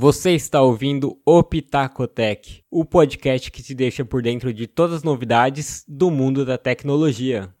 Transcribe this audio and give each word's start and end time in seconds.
Você 0.00 0.30
está 0.30 0.62
ouvindo 0.62 1.18
o 1.26 1.42
Pitacotec, 1.42 2.62
o 2.70 2.84
podcast 2.84 3.50
que 3.50 3.60
te 3.60 3.74
deixa 3.74 4.04
por 4.04 4.22
dentro 4.22 4.54
de 4.54 4.68
todas 4.68 4.98
as 4.98 5.02
novidades 5.02 5.84
do 5.88 6.08
mundo 6.08 6.44
da 6.46 6.56
tecnologia. 6.56 7.52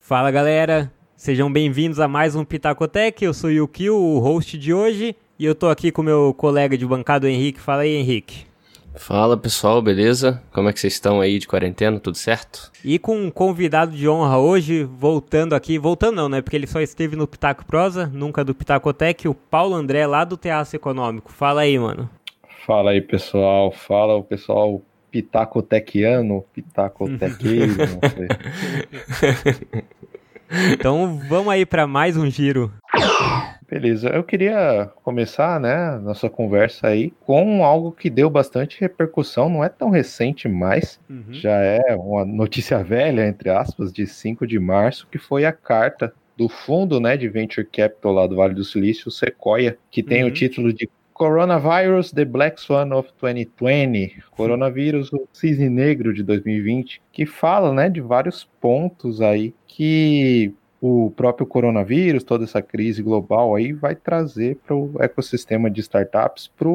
Fala 0.00 0.30
galera, 0.30 0.90
sejam 1.14 1.52
bem-vindos 1.52 2.00
a 2.00 2.08
mais 2.08 2.34
um 2.34 2.46
Pitacotec. 2.46 3.22
Eu 3.22 3.34
sou 3.34 3.50
o 3.50 3.52
Yukio, 3.52 3.94
o 3.94 4.18
host 4.20 4.56
de 4.56 4.72
hoje, 4.72 5.14
e 5.38 5.44
eu 5.44 5.54
tô 5.54 5.68
aqui 5.68 5.92
com 5.92 6.02
meu 6.02 6.32
colega 6.32 6.78
de 6.78 6.86
bancada, 6.86 7.28
Henrique. 7.28 7.60
Fala 7.60 7.82
aí, 7.82 7.94
Henrique. 7.94 8.47
Fala 8.98 9.36
pessoal, 9.36 9.80
beleza? 9.80 10.42
Como 10.52 10.68
é 10.68 10.72
que 10.72 10.80
vocês 10.80 10.92
estão 10.92 11.20
aí 11.20 11.38
de 11.38 11.46
quarentena? 11.46 11.98
Tudo 12.00 12.16
certo? 12.16 12.70
E 12.84 12.98
com 12.98 13.16
um 13.16 13.30
convidado 13.30 13.92
de 13.92 14.08
honra 14.08 14.38
hoje, 14.38 14.84
voltando 14.84 15.54
aqui, 15.54 15.78
voltando 15.78 16.16
não, 16.16 16.28
né? 16.28 16.42
Porque 16.42 16.56
ele 16.56 16.66
só 16.66 16.80
esteve 16.80 17.16
no 17.16 17.26
Pitaco 17.26 17.64
Prosa, 17.64 18.10
nunca 18.12 18.44
do 18.44 18.54
Pitacotec, 18.54 19.28
o 19.28 19.34
Paulo 19.34 19.74
André, 19.74 20.06
lá 20.06 20.24
do 20.24 20.36
Teatro 20.36 20.76
Econômico. 20.76 21.32
Fala 21.32 21.62
aí, 21.62 21.78
mano. 21.78 22.10
Fala 22.66 22.90
aí, 22.90 23.00
pessoal. 23.00 23.70
Fala 23.70 24.16
o 24.16 24.24
pessoal 24.24 24.82
pitacotequiano, 25.10 26.44
pitacotequeiro, 26.52 27.76
não 27.78 28.00
sei. 28.10 28.28
então 30.74 31.18
vamos 31.28 31.52
aí 31.52 31.64
para 31.64 31.86
mais 31.86 32.16
um 32.16 32.28
giro. 32.28 32.70
Beleza, 33.70 34.08
eu 34.08 34.24
queria 34.24 34.90
começar, 35.04 35.60
né, 35.60 35.98
nossa 35.98 36.30
conversa 36.30 36.88
aí 36.88 37.12
com 37.20 37.62
algo 37.62 37.92
que 37.92 38.08
deu 38.08 38.30
bastante 38.30 38.80
repercussão, 38.80 39.50
não 39.50 39.62
é 39.62 39.68
tão 39.68 39.90
recente 39.90 40.48
mais, 40.48 40.98
uhum. 41.08 41.24
já 41.28 41.56
é 41.56 41.94
uma 41.94 42.24
notícia 42.24 42.78
velha, 42.82 43.26
entre 43.26 43.50
aspas, 43.50 43.92
de 43.92 44.06
5 44.06 44.46
de 44.46 44.58
março, 44.58 45.06
que 45.12 45.18
foi 45.18 45.44
a 45.44 45.52
carta 45.52 46.14
do 46.34 46.48
fundo, 46.48 46.98
né, 46.98 47.14
de 47.14 47.28
Venture 47.28 47.66
Capital 47.66 48.12
lá 48.12 48.26
do 48.26 48.36
Vale 48.36 48.54
do 48.54 48.64
Silício, 48.64 49.10
Sequoia, 49.10 49.76
que 49.90 50.02
tem 50.02 50.22
uhum. 50.22 50.30
o 50.30 50.32
título 50.32 50.72
de 50.72 50.88
Coronavirus, 51.12 52.10
The 52.12 52.24
Black 52.24 52.58
Swan 52.60 52.94
of 52.94 53.10
2020, 53.20 54.24
Coronavírus, 54.30 55.12
o 55.12 55.28
Cisne 55.30 55.68
Negro 55.68 56.14
de 56.14 56.22
2020, 56.22 57.02
que 57.12 57.26
fala, 57.26 57.74
né, 57.74 57.90
de 57.90 58.00
vários 58.00 58.48
pontos 58.60 59.20
aí 59.20 59.52
que 59.66 60.54
o 60.80 61.10
próprio 61.16 61.46
coronavírus, 61.46 62.22
toda 62.22 62.44
essa 62.44 62.62
crise 62.62 63.02
global 63.02 63.54
aí 63.54 63.72
vai 63.72 63.94
trazer 63.94 64.56
para 64.64 64.76
o 64.76 64.92
ecossistema 65.00 65.70
de 65.70 65.80
startups, 65.80 66.50
para 66.56 66.70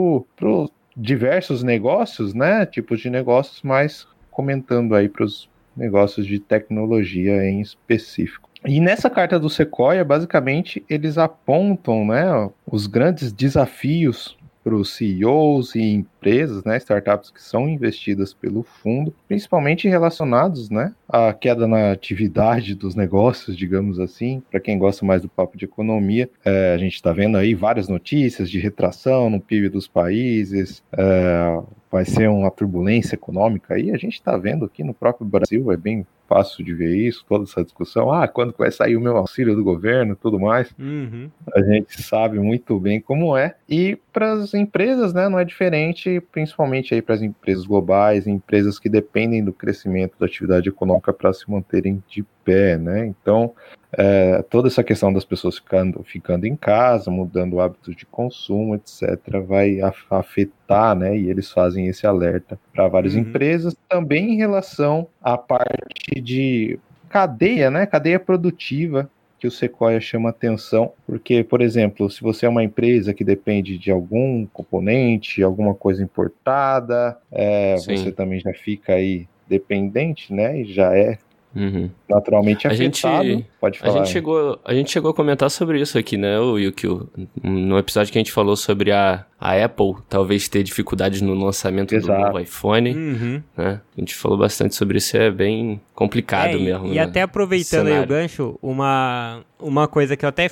diversos 0.95 1.63
negócios, 1.63 2.33
né? 2.33 2.65
Tipos 2.65 2.99
de 2.99 3.09
negócios, 3.09 3.61
mas 3.63 4.07
comentando 4.29 4.95
aí 4.95 5.07
para 5.07 5.23
os 5.25 5.49
negócios 5.75 6.25
de 6.25 6.39
tecnologia 6.39 7.43
em 7.45 7.61
específico. 7.61 8.49
E 8.65 8.79
nessa 8.79 9.09
carta 9.09 9.39
do 9.39 9.49
Sequoia, 9.49 10.05
basicamente, 10.05 10.83
eles 10.89 11.17
apontam 11.17 12.05
né, 12.05 12.49
os 12.65 12.87
grandes 12.87 13.31
desafios 13.31 14.37
para 14.63 14.75
os 14.75 14.93
CEOs 14.93 15.75
e 15.75 16.05
empresas, 16.23 16.63
né, 16.63 16.77
startups 16.77 17.29
que 17.29 17.41
são 17.41 17.67
investidas 17.67 18.33
pelo 18.33 18.63
fundo, 18.63 19.13
principalmente 19.27 19.89
relacionados, 19.89 20.69
né, 20.69 20.93
à 21.07 21.33
queda 21.33 21.67
na 21.67 21.91
atividade 21.91 22.73
dos 22.75 22.95
negócios, 22.95 23.57
digamos 23.57 23.99
assim. 23.99 24.41
Para 24.49 24.59
quem 24.59 24.77
gosta 24.77 25.05
mais 25.05 25.21
do 25.21 25.29
papo 25.29 25.57
de 25.57 25.65
economia, 25.65 26.29
é, 26.45 26.73
a 26.73 26.77
gente 26.77 26.95
está 26.95 27.11
vendo 27.11 27.37
aí 27.37 27.53
várias 27.53 27.89
notícias 27.89 28.49
de 28.49 28.59
retração 28.59 29.29
no 29.29 29.39
PIB 29.39 29.69
dos 29.69 29.87
países, 29.87 30.81
é, 30.93 31.61
vai 31.91 32.05
ser 32.05 32.27
uma 32.27 32.49
turbulência 32.49 33.13
econômica 33.13 33.75
aí. 33.75 33.91
A 33.91 33.97
gente 33.97 34.13
está 34.13 34.35
vendo 34.35 34.65
aqui 34.65 34.83
no 34.83 34.95
próprio 34.95 35.27
Brasil, 35.27 35.71
é 35.71 35.77
bem 35.77 36.05
fácil 36.27 36.65
de 36.65 36.73
ver 36.73 36.95
isso, 36.95 37.23
toda 37.29 37.43
essa 37.43 37.63
discussão. 37.63 38.11
Ah, 38.11 38.27
quando 38.27 38.55
vai 38.57 38.71
sair 38.71 38.97
o 38.97 39.01
meu 39.01 39.15
auxílio 39.15 39.55
do 39.55 39.63
governo, 39.63 40.15
tudo 40.15 40.39
mais. 40.39 40.73
Uhum. 40.79 41.29
A 41.53 41.61
gente 41.61 42.01
sabe 42.01 42.39
muito 42.39 42.79
bem 42.79 42.99
como 42.99 43.37
é. 43.37 43.55
E 43.69 43.95
para 44.11 44.33
as 44.33 44.55
empresas, 44.55 45.13
né, 45.13 45.29
não 45.29 45.37
é 45.37 45.45
diferente, 45.45 46.12
principalmente 46.19 46.93
aí 46.93 47.01
para 47.01 47.15
as 47.15 47.21
empresas 47.21 47.65
globais, 47.65 48.27
empresas 48.27 48.79
que 48.79 48.89
dependem 48.89 49.43
do 49.43 49.53
crescimento 49.53 50.13
da 50.19 50.25
atividade 50.25 50.69
econômica 50.69 51.13
para 51.13 51.33
se 51.33 51.49
manterem 51.49 52.03
de 52.07 52.23
pé, 52.43 52.77
né? 52.77 53.05
Então, 53.05 53.53
é, 53.91 54.41
toda 54.49 54.67
essa 54.67 54.83
questão 54.83 55.13
das 55.13 55.23
pessoas 55.23 55.57
ficando, 55.57 56.03
ficando 56.03 56.45
em 56.45 56.55
casa, 56.55 57.11
mudando 57.11 57.59
hábitos 57.59 57.95
de 57.95 58.05
consumo, 58.05 58.75
etc., 58.75 59.39
vai 59.45 59.79
afetar, 60.09 60.95
né? 60.95 61.17
E 61.17 61.29
eles 61.29 61.51
fazem 61.51 61.87
esse 61.87 62.05
alerta 62.07 62.59
para 62.73 62.87
várias 62.87 63.13
uhum. 63.13 63.21
empresas, 63.21 63.75
também 63.87 64.33
em 64.33 64.37
relação 64.37 65.07
à 65.21 65.37
parte 65.37 66.19
de 66.21 66.79
cadeia, 67.09 67.69
né? 67.69 67.85
Cadeia 67.85 68.19
produtiva 68.19 69.09
que 69.43 69.47
o 69.47 69.51
Sequoia 69.51 69.99
chama 69.99 70.29
atenção, 70.29 70.93
porque, 71.05 71.43
por 71.43 71.61
exemplo, 71.61 72.09
se 72.09 72.21
você 72.21 72.45
é 72.45 72.49
uma 72.49 72.63
empresa 72.63 73.13
que 73.13 73.25
depende 73.25 73.77
de 73.77 73.91
algum 73.91 74.45
componente, 74.45 75.43
alguma 75.43 75.75
coisa 75.75 76.01
importada, 76.01 77.17
é, 77.29 77.75
você 77.75 78.09
também 78.09 78.39
já 78.39 78.53
fica 78.53 78.93
aí 78.93 79.27
dependente, 79.45 80.33
né? 80.33 80.61
E 80.61 80.63
já 80.63 80.95
é 80.95 81.17
Uhum. 81.55 81.89
Naturalmente 82.09 82.67
afetado. 82.67 83.19
A 83.19 83.23
gente, 83.23 83.45
Pode 83.59 83.79
falar. 83.79 83.93
A 83.93 83.97
gente, 83.97 84.11
chegou, 84.11 84.59
a 84.65 84.73
gente 84.73 84.91
chegou 84.91 85.11
a 85.11 85.13
comentar 85.13 85.49
sobre 85.51 85.79
isso 85.79 85.97
aqui, 85.97 86.17
né, 86.17 86.39
o 86.39 86.57
Yukio? 86.57 87.09
No 87.41 87.77
episódio 87.77 88.11
que 88.11 88.17
a 88.17 88.21
gente 88.21 88.31
falou 88.31 88.55
sobre 88.55 88.91
a, 88.91 89.25
a 89.39 89.63
Apple 89.63 89.95
talvez 90.09 90.47
ter 90.47 90.63
dificuldades 90.63 91.21
no 91.21 91.33
lançamento 91.33 91.93
Exato. 91.93 92.19
do 92.19 92.25
novo 92.25 92.39
iPhone. 92.39 92.95
Uhum. 92.95 93.43
Né? 93.55 93.81
A 93.97 93.99
gente 93.99 94.15
falou 94.15 94.37
bastante 94.37 94.75
sobre 94.75 94.97
isso, 94.97 95.15
é 95.15 95.29
bem 95.29 95.79
complicado 95.93 96.55
é, 96.55 96.59
mesmo. 96.59 96.87
E, 96.87 96.95
né? 96.95 97.01
até 97.01 97.21
aproveitando 97.21 97.87
aí 97.87 97.99
o 97.99 98.07
gancho, 98.07 98.57
uma, 98.61 99.41
uma 99.59 99.87
coisa 99.87 100.17
que 100.17 100.25
eu 100.25 100.29
até 100.29 100.49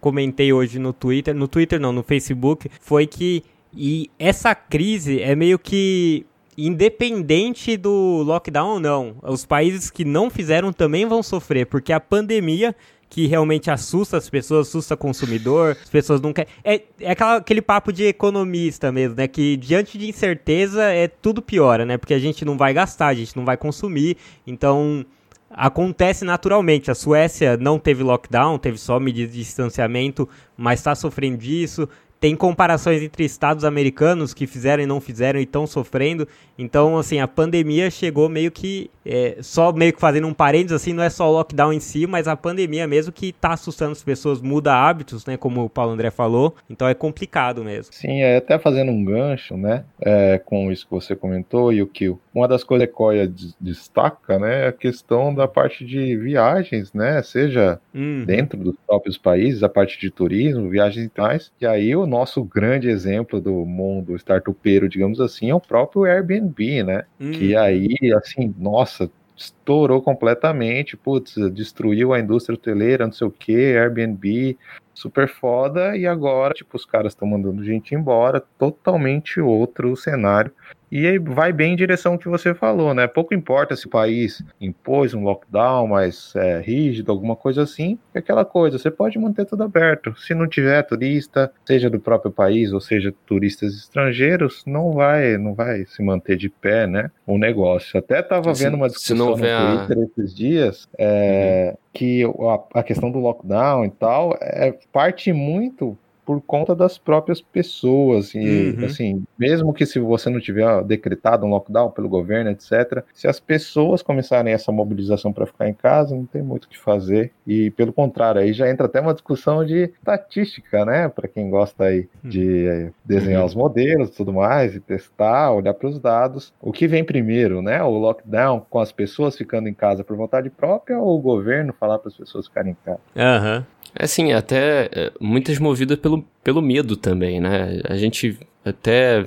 comentei 0.00 0.52
hoje 0.52 0.78
no 0.78 0.92
Twitter, 0.92 1.34
no 1.34 1.48
Twitter 1.48 1.80
não, 1.80 1.92
no 1.92 2.02
Facebook, 2.02 2.70
foi 2.80 3.06
que 3.06 3.42
e 3.74 4.10
essa 4.18 4.54
crise 4.54 5.20
é 5.20 5.34
meio 5.34 5.58
que 5.58 6.26
independente 6.56 7.76
do 7.76 8.22
lockdown 8.24 8.74
ou 8.74 8.80
não, 8.80 9.16
os 9.22 9.44
países 9.44 9.90
que 9.90 10.04
não 10.04 10.28
fizeram 10.30 10.72
também 10.72 11.06
vão 11.06 11.22
sofrer, 11.22 11.66
porque 11.66 11.92
a 11.92 12.00
pandemia 12.00 12.74
que 13.08 13.26
realmente 13.26 13.70
assusta 13.70 14.16
as 14.16 14.30
pessoas, 14.30 14.68
assusta 14.68 14.94
o 14.94 14.96
consumidor, 14.96 15.76
as 15.82 15.90
pessoas 15.90 16.18
não 16.18 16.32
querem. 16.32 16.50
É, 16.64 16.80
é 16.98 17.10
aquela, 17.10 17.36
aquele 17.36 17.60
papo 17.60 17.92
de 17.92 18.04
economista 18.04 18.90
mesmo, 18.90 19.16
né? 19.16 19.28
Que 19.28 19.54
diante 19.58 19.98
de 19.98 20.08
incerteza 20.08 20.84
é 20.84 21.06
tudo 21.08 21.42
piora, 21.42 21.84
né? 21.84 21.98
Porque 21.98 22.14
a 22.14 22.18
gente 22.18 22.42
não 22.42 22.56
vai 22.56 22.72
gastar, 22.72 23.08
a 23.08 23.14
gente 23.14 23.36
não 23.36 23.44
vai 23.44 23.58
consumir, 23.58 24.16
então 24.46 25.04
acontece 25.50 26.24
naturalmente. 26.24 26.90
A 26.90 26.94
Suécia 26.94 27.58
não 27.58 27.78
teve 27.78 28.02
lockdown, 28.02 28.58
teve 28.58 28.78
só 28.78 28.98
medidas 28.98 29.34
de 29.34 29.40
distanciamento, 29.40 30.26
mas 30.56 30.80
está 30.80 30.94
sofrendo 30.94 31.36
disso 31.36 31.86
tem 32.22 32.36
comparações 32.36 33.02
entre 33.02 33.24
estados 33.24 33.64
americanos 33.64 34.32
que 34.32 34.46
fizeram 34.46 34.80
e 34.80 34.86
não 34.86 35.00
fizeram 35.00 35.40
e 35.40 35.42
estão 35.42 35.66
sofrendo. 35.66 36.28
Então, 36.56 36.96
assim, 36.96 37.18
a 37.18 37.26
pandemia 37.26 37.90
chegou 37.90 38.28
meio 38.28 38.52
que 38.52 38.88
é, 39.04 39.38
só 39.40 39.72
meio 39.72 39.92
que 39.92 39.98
fazendo 39.98 40.28
um 40.28 40.32
parênteses, 40.32 40.80
assim, 40.80 40.92
não 40.92 41.02
é 41.02 41.10
só 41.10 41.28
o 41.28 41.32
lockdown 41.32 41.72
em 41.72 41.80
si, 41.80 42.06
mas 42.06 42.28
a 42.28 42.36
pandemia 42.36 42.86
mesmo 42.86 43.12
que 43.12 43.30
está 43.30 43.54
assustando 43.54 43.90
as 43.90 44.04
pessoas, 44.04 44.40
muda 44.40 44.72
hábitos, 44.72 45.26
né, 45.26 45.36
como 45.36 45.64
o 45.64 45.68
Paulo 45.68 45.90
André 45.90 46.12
falou. 46.12 46.54
Então 46.70 46.86
é 46.86 46.94
complicado 46.94 47.64
mesmo. 47.64 47.92
Sim, 47.92 48.20
é 48.20 48.36
até 48.36 48.56
fazendo 48.56 48.92
um 48.92 49.04
gancho, 49.04 49.56
né, 49.56 49.82
é, 50.00 50.40
com 50.44 50.70
isso 50.70 50.84
que 50.84 50.92
você 50.92 51.16
comentou 51.16 51.72
e 51.72 51.82
o 51.82 51.88
que 51.88 52.14
uma 52.34 52.48
das 52.48 52.64
coisas 52.64 52.86
que 52.86 52.92
a 52.92 52.96
Coia 52.96 53.32
destaca, 53.60 54.38
né, 54.38 54.64
é 54.64 54.68
a 54.68 54.72
questão 54.72 55.34
da 55.34 55.46
parte 55.46 55.84
de 55.84 56.16
viagens, 56.16 56.92
né, 56.92 57.22
seja 57.22 57.80
uhum. 57.94 58.24
dentro 58.24 58.58
dos 58.58 58.74
próprios 58.86 59.18
países, 59.18 59.62
a 59.62 59.68
parte 59.68 60.00
de 60.00 60.10
turismo, 60.10 60.68
viagens 60.68 61.06
e 61.06 61.08
tais. 61.08 61.52
E 61.60 61.66
aí 61.66 61.94
o 61.94 62.06
nosso 62.06 62.42
grande 62.44 62.88
exemplo 62.88 63.40
do 63.40 63.64
mundo 63.66 64.16
startupeiro, 64.16 64.88
digamos 64.88 65.20
assim, 65.20 65.50
é 65.50 65.54
o 65.54 65.60
próprio 65.60 66.04
Airbnb, 66.04 66.82
né? 66.82 67.04
Hum. 67.20 67.32
Que 67.32 67.54
aí, 67.54 67.96
assim, 68.16 68.54
nossa, 68.58 69.10
estourou 69.36 70.00
completamente, 70.00 70.96
putz, 70.96 71.34
destruiu 71.52 72.12
a 72.12 72.20
indústria 72.20 72.54
hoteleira, 72.54 73.06
não 73.06 73.12
sei 73.12 73.26
o 73.26 73.30
que, 73.30 73.76
Airbnb, 73.76 74.56
super 74.94 75.28
foda, 75.28 75.96
e 75.96 76.06
agora, 76.06 76.54
tipo, 76.54 76.76
os 76.76 76.84
caras 76.84 77.12
estão 77.12 77.26
mandando 77.26 77.64
gente 77.64 77.94
embora, 77.94 78.42
totalmente 78.58 79.40
outro 79.40 79.96
cenário. 79.96 80.52
E 80.94 81.18
vai 81.18 81.54
bem 81.54 81.72
em 81.72 81.76
direção 81.76 82.12
ao 82.12 82.18
que 82.18 82.28
você 82.28 82.52
falou, 82.52 82.92
né? 82.92 83.06
Pouco 83.06 83.32
importa 83.32 83.74
se 83.74 83.86
o 83.86 83.88
país 83.88 84.44
impôs 84.60 85.14
um 85.14 85.24
lockdown 85.24 85.86
mais 85.86 86.34
é, 86.36 86.60
rígido, 86.60 87.10
alguma 87.10 87.34
coisa 87.34 87.62
assim, 87.62 87.98
é 88.12 88.18
aquela 88.18 88.44
coisa, 88.44 88.76
você 88.76 88.90
pode 88.90 89.18
manter 89.18 89.46
tudo 89.46 89.62
aberto. 89.62 90.14
Se 90.18 90.34
não 90.34 90.46
tiver 90.46 90.82
turista, 90.82 91.50
seja 91.64 91.88
do 91.88 91.98
próprio 91.98 92.30
país 92.30 92.74
ou 92.74 92.80
seja 92.80 93.14
turistas 93.24 93.74
estrangeiros, 93.74 94.64
não 94.66 94.92
vai, 94.92 95.38
não 95.38 95.54
vai 95.54 95.86
se 95.86 96.02
manter 96.02 96.36
de 96.36 96.50
pé, 96.50 96.86
né? 96.86 97.10
O 97.26 97.38
negócio. 97.38 97.98
Até 97.98 98.20
estava 98.20 98.52
vendo 98.52 98.74
uma 98.74 98.88
discussão 98.88 99.16
no 99.16 99.36
Twitter 99.36 99.98
a... 99.98 100.02
esses 100.02 100.34
dias, 100.34 100.86
é, 100.98 101.70
uhum. 101.70 101.78
que 101.94 102.22
a, 102.24 102.80
a 102.80 102.82
questão 102.82 103.10
do 103.10 103.18
lockdown 103.18 103.86
e 103.86 103.90
tal 103.92 104.36
é 104.42 104.78
parte 104.92 105.32
muito 105.32 105.96
por 106.24 106.40
conta 106.40 106.74
das 106.74 106.98
próprias 106.98 107.40
pessoas. 107.40 108.34
E, 108.34 108.74
uhum. 108.78 108.84
assim, 108.84 109.24
mesmo 109.38 109.72
que 109.72 109.84
se 109.84 109.98
você 109.98 110.30
não 110.30 110.40
tiver 110.40 110.82
decretado 110.84 111.44
um 111.44 111.50
lockdown 111.50 111.90
pelo 111.90 112.08
governo, 112.08 112.50
etc., 112.50 113.04
se 113.12 113.26
as 113.26 113.40
pessoas 113.40 114.02
começarem 114.02 114.52
essa 114.52 114.70
mobilização 114.70 115.32
para 115.32 115.46
ficar 115.46 115.68
em 115.68 115.74
casa, 115.74 116.14
não 116.14 116.26
tem 116.26 116.42
muito 116.42 116.64
o 116.64 116.68
que 116.68 116.78
fazer. 116.78 117.32
E, 117.46 117.70
pelo 117.72 117.92
contrário, 117.92 118.40
aí 118.40 118.52
já 118.52 118.70
entra 118.70 118.86
até 118.86 119.00
uma 119.00 119.12
discussão 119.12 119.64
de 119.64 119.84
estatística, 119.84 120.84
né? 120.84 121.08
Para 121.08 121.28
quem 121.28 121.50
gosta 121.50 121.84
aí 121.84 122.08
de 122.22 122.66
uhum. 122.68 122.90
desenhar 123.04 123.44
os 123.44 123.54
modelos 123.54 124.10
e 124.10 124.12
tudo 124.12 124.32
mais, 124.32 124.74
e 124.74 124.80
testar, 124.80 125.52
olhar 125.52 125.74
para 125.74 125.88
os 125.88 125.98
dados. 125.98 126.52
O 126.60 126.72
que 126.72 126.86
vem 126.86 127.04
primeiro, 127.04 127.60
né? 127.60 127.82
O 127.82 127.90
lockdown 127.90 128.64
com 128.70 128.78
as 128.78 128.92
pessoas 128.92 129.36
ficando 129.36 129.68
em 129.68 129.74
casa 129.74 130.04
por 130.04 130.16
vontade 130.16 130.48
própria 130.50 130.98
ou 130.98 131.18
o 131.18 131.20
governo 131.20 131.72
falar 131.72 131.98
para 131.98 132.08
as 132.08 132.16
pessoas 132.16 132.46
ficarem 132.46 132.72
em 132.72 132.76
casa? 132.84 133.00
Aham. 133.16 133.58
Uhum. 133.58 133.81
É 133.94 134.04
assim, 134.04 134.32
até 134.32 134.88
é, 134.92 135.12
muitas 135.20 135.58
movidas 135.58 135.98
pelo, 135.98 136.24
pelo 136.42 136.62
medo 136.62 136.96
também, 136.96 137.40
né? 137.40 137.80
A 137.84 137.96
gente 137.96 138.38
até 138.64 139.24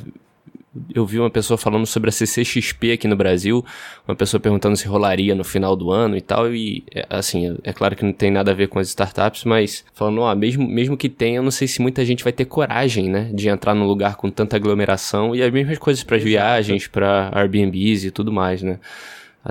eu 0.94 1.06
vi 1.06 1.20
uma 1.20 1.30
pessoa 1.30 1.58
falando 1.58 1.86
sobre 1.86 2.10
a 2.10 2.12
CCXP 2.12 2.94
aqui 2.94 3.08
no 3.08 3.16
Brasil, 3.16 3.64
uma 4.08 4.16
pessoa 4.16 4.40
perguntando 4.40 4.76
se 4.76 4.88
rolaria 4.88 5.34
no 5.34 5.44
final 5.44 5.76
do 5.76 5.92
ano 5.92 6.18
e 6.18 6.22
tal, 6.22 6.54
e 6.54 6.84
é, 6.94 7.06
assim, 7.10 7.58
é 7.64 7.72
claro 7.72 7.96
que 7.96 8.04
não 8.04 8.12
tem 8.12 8.30
nada 8.30 8.52
a 8.52 8.54
ver 8.54 8.68
com 8.68 8.80
as 8.80 8.90
startups, 8.90 9.46
mas 9.46 9.86
falando, 9.94 10.22
ó, 10.22 10.36
mesmo, 10.36 10.68
mesmo 10.68 10.98
que 10.98 11.08
tenha, 11.08 11.38
eu 11.38 11.44
não 11.44 11.52
sei 11.52 11.68
se 11.68 11.82
muita 11.82 12.04
gente 12.04 12.24
vai 12.24 12.34
ter 12.34 12.46
coragem, 12.46 13.10
né, 13.10 13.32
de 13.34 13.48
entrar 13.48 13.74
num 13.74 13.86
lugar 13.86 14.16
com 14.16 14.30
tanta 14.30 14.56
aglomeração, 14.58 15.36
e 15.36 15.42
as 15.42 15.52
mesmas 15.52 15.78
coisas 15.78 16.04
para 16.04 16.18
as 16.18 16.24
viagens, 16.24 16.88
para 16.88 17.32
Airbnbs 17.34 18.04
e 18.04 18.12
tudo 18.12 18.32
mais, 18.32 18.62
né. 18.62 18.80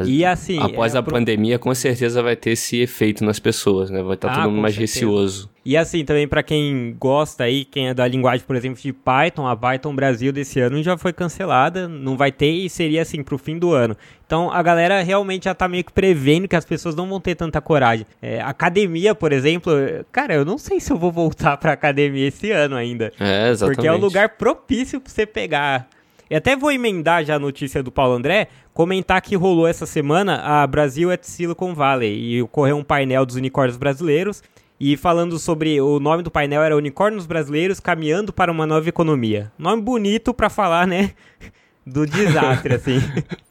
E 0.02 0.24
assim. 0.24 0.58
Após 0.60 0.94
é, 0.94 0.98
a 0.98 1.02
pro... 1.02 1.14
pandemia, 1.14 1.58
com 1.58 1.72
certeza 1.74 2.22
vai 2.22 2.34
ter 2.34 2.50
esse 2.50 2.80
efeito 2.80 3.24
nas 3.24 3.38
pessoas, 3.38 3.90
né? 3.90 4.02
Vai 4.02 4.14
estar 4.14 4.28
tá 4.28 4.34
ah, 4.34 4.36
todo 4.42 4.50
mundo 4.50 4.62
mais 4.62 4.74
certeza. 4.74 4.94
receoso. 4.94 5.50
E 5.64 5.76
assim, 5.76 6.04
também 6.04 6.28
para 6.28 6.42
quem 6.42 6.94
gosta 6.98 7.44
aí, 7.44 7.64
quem 7.64 7.88
é 7.88 7.94
da 7.94 8.06
linguagem, 8.06 8.44
por 8.46 8.54
exemplo, 8.54 8.82
de 8.82 8.92
Python, 8.92 9.46
a 9.46 9.56
Python 9.56 9.94
Brasil 9.94 10.30
desse 10.30 10.60
ano 10.60 10.82
já 10.82 10.98
foi 10.98 11.12
cancelada, 11.12 11.88
não 11.88 12.18
vai 12.18 12.30
ter 12.30 12.50
e 12.50 12.68
seria 12.68 13.00
assim 13.00 13.22
pro 13.22 13.38
fim 13.38 13.58
do 13.58 13.72
ano. 13.72 13.96
Então 14.26 14.50
a 14.50 14.62
galera 14.62 15.02
realmente 15.02 15.44
já 15.44 15.54
tá 15.54 15.66
meio 15.66 15.84
que 15.84 15.92
prevendo 15.92 16.46
que 16.46 16.56
as 16.56 16.66
pessoas 16.66 16.94
não 16.94 17.08
vão 17.08 17.18
ter 17.18 17.34
tanta 17.34 17.62
coragem. 17.62 18.04
É, 18.20 18.42
academia, 18.42 19.14
por 19.14 19.32
exemplo, 19.32 19.72
cara, 20.12 20.34
eu 20.34 20.44
não 20.44 20.58
sei 20.58 20.80
se 20.80 20.92
eu 20.92 20.98
vou 20.98 21.10
voltar 21.10 21.56
pra 21.56 21.72
academia 21.72 22.28
esse 22.28 22.50
ano 22.50 22.76
ainda. 22.76 23.10
É, 23.18 23.48
exatamente. 23.48 23.76
Porque 23.76 23.88
é 23.88 23.92
o 23.92 23.96
lugar 23.96 24.30
propício 24.30 25.00
pra 25.00 25.10
você 25.10 25.24
pegar 25.24 25.88
e 26.30 26.34
até 26.34 26.56
vou 26.56 26.72
emendar 26.72 27.24
já 27.24 27.36
a 27.36 27.38
notícia 27.38 27.82
do 27.82 27.92
Paulo 27.92 28.14
André, 28.14 28.48
comentar 28.72 29.20
que 29.20 29.36
rolou 29.36 29.66
essa 29.66 29.86
semana 29.86 30.36
a 30.36 30.66
Brasil 30.66 31.10
at 31.10 31.22
Silicon 31.24 31.74
Valley 31.74 32.18
e 32.18 32.42
ocorreu 32.42 32.76
um 32.76 32.84
painel 32.84 33.26
dos 33.26 33.36
unicórnios 33.36 33.76
brasileiros 33.76 34.42
e 34.78 34.96
falando 34.96 35.38
sobre 35.38 35.80
o 35.80 36.00
nome 36.00 36.22
do 36.22 36.30
painel 36.30 36.62
era 36.62 36.76
Unicórnios 36.76 37.26
Brasileiros 37.26 37.78
caminhando 37.78 38.32
para 38.32 38.50
uma 38.50 38.66
nova 38.66 38.88
economia. 38.88 39.52
Nome 39.58 39.80
bonito 39.82 40.34
para 40.34 40.50
falar, 40.50 40.86
né? 40.86 41.12
Do 41.86 42.06
desastre, 42.06 42.72
assim. 42.76 42.98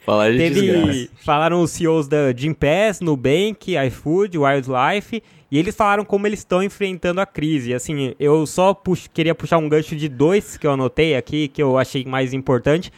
Falar 0.03 0.31
de 0.31 0.37
Teve, 0.39 0.61
desgraça. 0.61 1.09
Falaram 1.23 1.61
os 1.61 1.69
CEOs 1.69 2.07
da 2.07 2.33
Gympass, 2.35 2.99
Nubank, 2.99 3.75
iFood, 3.87 4.39
Wildlife 4.39 5.21
e 5.53 5.59
eles 5.59 5.75
falaram 5.75 6.03
como 6.03 6.25
eles 6.25 6.39
estão 6.39 6.63
enfrentando 6.63 7.21
a 7.21 7.27
crise. 7.27 7.75
Assim, 7.75 8.15
eu 8.19 8.43
só 8.47 8.73
pux 8.73 9.05
queria 9.05 9.35
puxar 9.35 9.59
um 9.59 9.69
gancho 9.69 9.95
de 9.95 10.09
dois 10.09 10.57
que 10.57 10.65
eu 10.65 10.71
anotei 10.71 11.15
aqui, 11.15 11.47
que 11.47 11.61
eu 11.61 11.77
achei 11.77 12.03
mais 12.05 12.33
importante. 12.33 12.91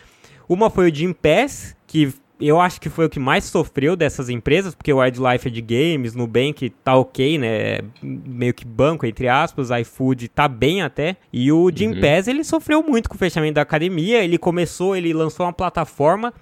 Uma 0.48 0.69
foi 0.69 0.90
o 0.90 0.96
Jim 0.96 1.12
Pass, 1.12 1.75
que 1.86 2.13
eu 2.40 2.62
acho 2.62 2.80
que 2.80 2.88
foi 2.90 3.07
o 3.07 3.10
que 3.10 3.19
mais 3.19 3.44
sofreu 3.44 3.98
dessas 3.98 4.30
empresas, 4.30 4.74
porque 4.74 4.94
o 4.94 5.00
Wildlife 5.00 5.50
é 5.50 5.52
de 5.52 5.62
games, 5.62 6.16
Nubank 6.16 6.69
tá 6.81 6.96
ok, 6.96 7.38
né? 7.38 7.80
Meio 8.02 8.54
que 8.54 8.66
banco, 8.66 9.06
entre 9.06 9.28
aspas, 9.28 9.69
iFood 9.69 10.30
tá 10.30 10.48
bem 10.48 10.81
até. 10.81 11.18
E 11.34 11.52
o 11.52 11.69
Jim 11.75 11.90
uhum. 11.90 12.00
Pass, 12.00 12.30
ele 12.30 12.46
sofreu 12.46 12.81
muito 12.81 13.10
com 13.10 13.16
o 13.16 13.19
fechamento 13.19 13.56
da 13.56 13.63
academia. 13.63 14.24
Ele 14.24 14.38
começou, 14.38 14.96
ele 14.96 15.13
lançou 15.13 15.46
uma 15.46 15.52
plataforma, 15.52 16.34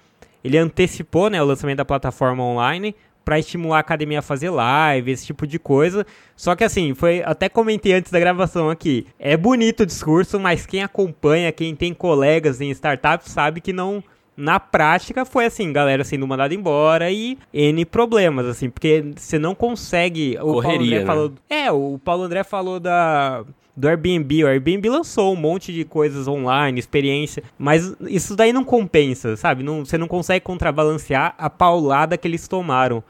ele 0.44 0.58
antecipou 0.58 1.28
né, 1.28 1.42
o 1.42 1.44
lançamento 1.44 1.78
da 1.78 1.84
plataforma 1.84 2.44
online 2.44 2.94
para 3.24 3.38
estimular 3.38 3.78
a 3.78 3.80
academia 3.80 4.18
a 4.18 4.22
fazer 4.22 4.50
live, 4.50 5.10
esse 5.10 5.26
tipo 5.26 5.46
de 5.46 5.58
coisa. 5.58 6.06
Só 6.36 6.54
que 6.54 6.64
assim, 6.64 6.94
foi 6.94 7.22
até 7.24 7.48
comentei 7.48 7.92
antes 7.94 8.12
da 8.12 8.20
gravação 8.20 8.68
aqui. 8.68 9.06
É 9.18 9.36
bonito 9.36 9.84
o 9.84 9.86
discurso, 9.86 10.38
mas 10.38 10.66
quem 10.66 10.82
acompanha, 10.82 11.50
quem 11.52 11.74
tem 11.74 11.94
colegas 11.94 12.60
em 12.60 12.70
startups 12.70 13.30
sabe 13.30 13.60
que 13.60 13.72
não 13.72 14.02
na 14.36 14.58
prática 14.58 15.24
foi 15.24 15.46
assim, 15.46 15.72
galera 15.72 16.04
sendo 16.04 16.26
mandada 16.26 16.54
embora 16.54 17.10
e 17.10 17.38
N 17.52 17.84
problemas, 17.84 18.46
assim, 18.46 18.68
porque 18.68 19.12
você 19.16 19.38
não 19.38 19.54
consegue. 19.54 20.36
O 20.40 20.54
Correria, 20.54 20.62
Paulo 20.62 20.82
André 20.82 20.98
né? 20.98 21.06
falou. 21.06 21.32
É, 21.48 21.72
o 21.72 22.00
Paulo 22.02 22.22
André 22.24 22.44
falou 22.44 22.80
da 22.80 23.44
do 23.76 23.88
Airbnb. 23.88 24.44
O 24.44 24.46
Airbnb 24.46 24.88
lançou 24.88 25.32
um 25.32 25.36
monte 25.36 25.72
de 25.72 25.84
coisas 25.84 26.28
online, 26.28 26.78
experiência, 26.78 27.42
mas 27.58 27.94
isso 28.02 28.36
daí 28.36 28.52
não 28.52 28.64
compensa, 28.64 29.36
sabe? 29.36 29.62
Não, 29.62 29.84
você 29.84 29.98
não 29.98 30.08
consegue 30.08 30.44
contrabalancear 30.44 31.34
a 31.36 31.50
paulada 31.50 32.16
que 32.16 32.28
eles 32.28 32.46
tomaram. 32.46 33.02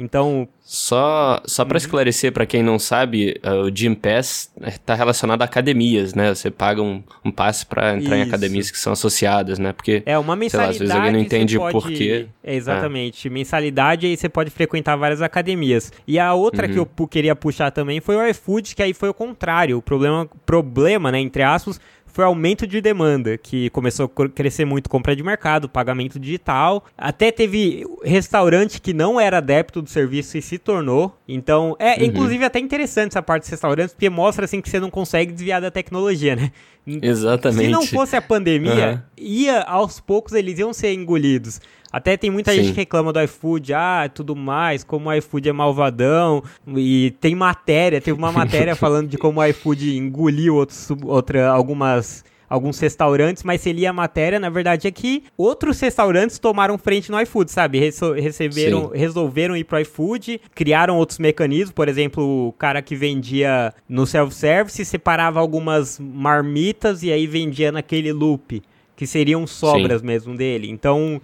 Então. 0.00 0.48
Só, 0.62 1.42
só 1.46 1.64
para 1.64 1.74
uhum. 1.74 1.78
esclarecer 1.78 2.32
para 2.32 2.46
quem 2.46 2.62
não 2.62 2.78
sabe, 2.78 3.40
uh, 3.44 3.66
o 3.66 3.70
Gym 3.74 3.92
Pass 3.92 4.52
está 4.68 4.94
relacionado 4.94 5.42
a 5.42 5.44
academias, 5.44 6.14
né? 6.14 6.32
Você 6.32 6.48
paga 6.48 6.80
um, 6.80 7.02
um 7.24 7.32
passe 7.32 7.66
para 7.66 7.96
entrar 7.96 8.16
Isso. 8.16 8.24
em 8.24 8.28
academias 8.28 8.70
que 8.70 8.78
são 8.78 8.92
associadas, 8.92 9.58
né? 9.58 9.72
Porque. 9.72 10.02
É 10.06 10.16
uma 10.16 10.36
mensalidade. 10.36 10.68
Lá, 10.68 10.70
às 10.70 10.78
vezes 10.78 10.94
alguém 10.94 11.12
não 11.12 11.18
entende 11.18 11.58
o 11.58 11.68
porquê. 11.70 12.26
É, 12.42 12.54
exatamente. 12.54 13.26
É. 13.26 13.30
Mensalidade 13.30 14.06
aí 14.06 14.16
você 14.16 14.28
pode 14.28 14.50
frequentar 14.50 14.94
várias 14.94 15.20
academias. 15.20 15.92
E 16.06 16.20
a 16.20 16.32
outra 16.34 16.68
uhum. 16.68 16.72
que 16.72 16.78
eu 16.78 17.08
queria 17.08 17.34
puxar 17.34 17.72
também 17.72 18.00
foi 18.00 18.14
o 18.14 18.26
iFood, 18.28 18.76
que 18.76 18.82
aí 18.82 18.94
foi 18.94 19.08
o 19.08 19.14
contrário. 19.14 19.78
O 19.78 19.82
problema, 19.82 20.28
problema, 20.46 21.10
né, 21.10 21.18
entre 21.18 21.42
aspas, 21.42 21.80
foi 22.12 22.24
aumento 22.24 22.66
de 22.66 22.80
demanda, 22.80 23.36
que 23.38 23.70
começou 23.70 24.10
a 24.14 24.28
crescer 24.28 24.64
muito 24.64 24.88
compra 24.88 25.14
de 25.14 25.22
mercado, 25.22 25.68
pagamento 25.68 26.18
digital. 26.18 26.84
Até 26.96 27.30
teve 27.30 27.84
restaurante 28.02 28.80
que 28.80 28.92
não 28.92 29.20
era 29.20 29.38
adepto 29.38 29.82
do 29.82 29.88
serviço 29.88 30.36
e 30.36 30.42
se 30.42 30.58
tornou. 30.58 31.16
Então, 31.26 31.76
é 31.78 31.96
uhum. 31.96 32.04
inclusive 32.04 32.44
até 32.44 32.58
interessante 32.58 33.12
essa 33.12 33.22
parte 33.22 33.42
dos 33.42 33.50
restaurantes, 33.50 33.94
porque 33.94 34.10
mostra 34.10 34.44
assim 34.44 34.60
que 34.60 34.68
você 34.68 34.80
não 34.80 34.90
consegue 34.90 35.32
desviar 35.32 35.60
da 35.60 35.70
tecnologia, 35.70 36.36
né? 36.36 36.52
Exatamente. 36.86 37.66
Se 37.66 37.70
não 37.70 37.86
fosse 37.86 38.16
a 38.16 38.22
pandemia, 38.22 39.04
uhum. 39.18 39.24
ia 39.24 39.60
aos 39.62 40.00
poucos 40.00 40.32
eles 40.32 40.58
iam 40.58 40.72
ser 40.72 40.92
engolidos. 40.92 41.60
Até 41.92 42.16
tem 42.16 42.30
muita 42.30 42.52
Sim. 42.52 42.58
gente 42.58 42.72
que 42.72 42.80
reclama 42.80 43.12
do 43.12 43.20
iFood, 43.22 43.74
ah, 43.74 44.10
tudo 44.12 44.36
mais, 44.36 44.84
como 44.84 45.08
o 45.08 45.14
iFood 45.14 45.48
é 45.48 45.52
malvadão. 45.52 46.42
E 46.76 47.14
tem 47.20 47.34
matéria, 47.34 48.00
teve 48.00 48.16
uma 48.16 48.30
matéria 48.32 48.76
falando 48.76 49.08
de 49.08 49.18
como 49.18 49.40
o 49.40 49.44
iFood 49.44 49.96
engoliu 49.96 50.56
outros, 50.56 50.88
outra, 51.04 51.48
algumas 51.48 52.24
alguns 52.50 52.80
restaurantes, 52.80 53.44
mas 53.44 53.60
se 53.60 53.72
lia 53.72 53.90
a 53.90 53.92
matéria, 53.92 54.40
na 54.40 54.50
verdade 54.50 54.88
é 54.88 54.90
que 54.90 55.22
outros 55.38 55.78
restaurantes 55.78 56.36
tomaram 56.36 56.76
frente 56.76 57.08
no 57.08 57.20
iFood, 57.20 57.48
sabe? 57.48 57.78
receberam, 57.78 58.90
Sim. 58.90 58.98
resolveram 58.98 59.56
ir 59.56 59.62
pro 59.62 59.78
iFood, 59.78 60.40
criaram 60.52 60.98
outros 60.98 61.20
mecanismos, 61.20 61.70
por 61.70 61.88
exemplo, 61.88 62.48
o 62.48 62.52
cara 62.54 62.82
que 62.82 62.96
vendia 62.96 63.72
no 63.88 64.04
self-service 64.04 64.84
separava 64.84 65.38
algumas 65.38 66.00
marmitas 66.00 67.04
e 67.04 67.12
aí 67.12 67.24
vendia 67.24 67.70
naquele 67.70 68.12
loop, 68.12 68.60
que 68.96 69.06
seriam 69.06 69.46
sobras 69.46 70.00
Sim. 70.00 70.06
mesmo 70.08 70.36
dele. 70.36 70.68
Então, 70.68 71.22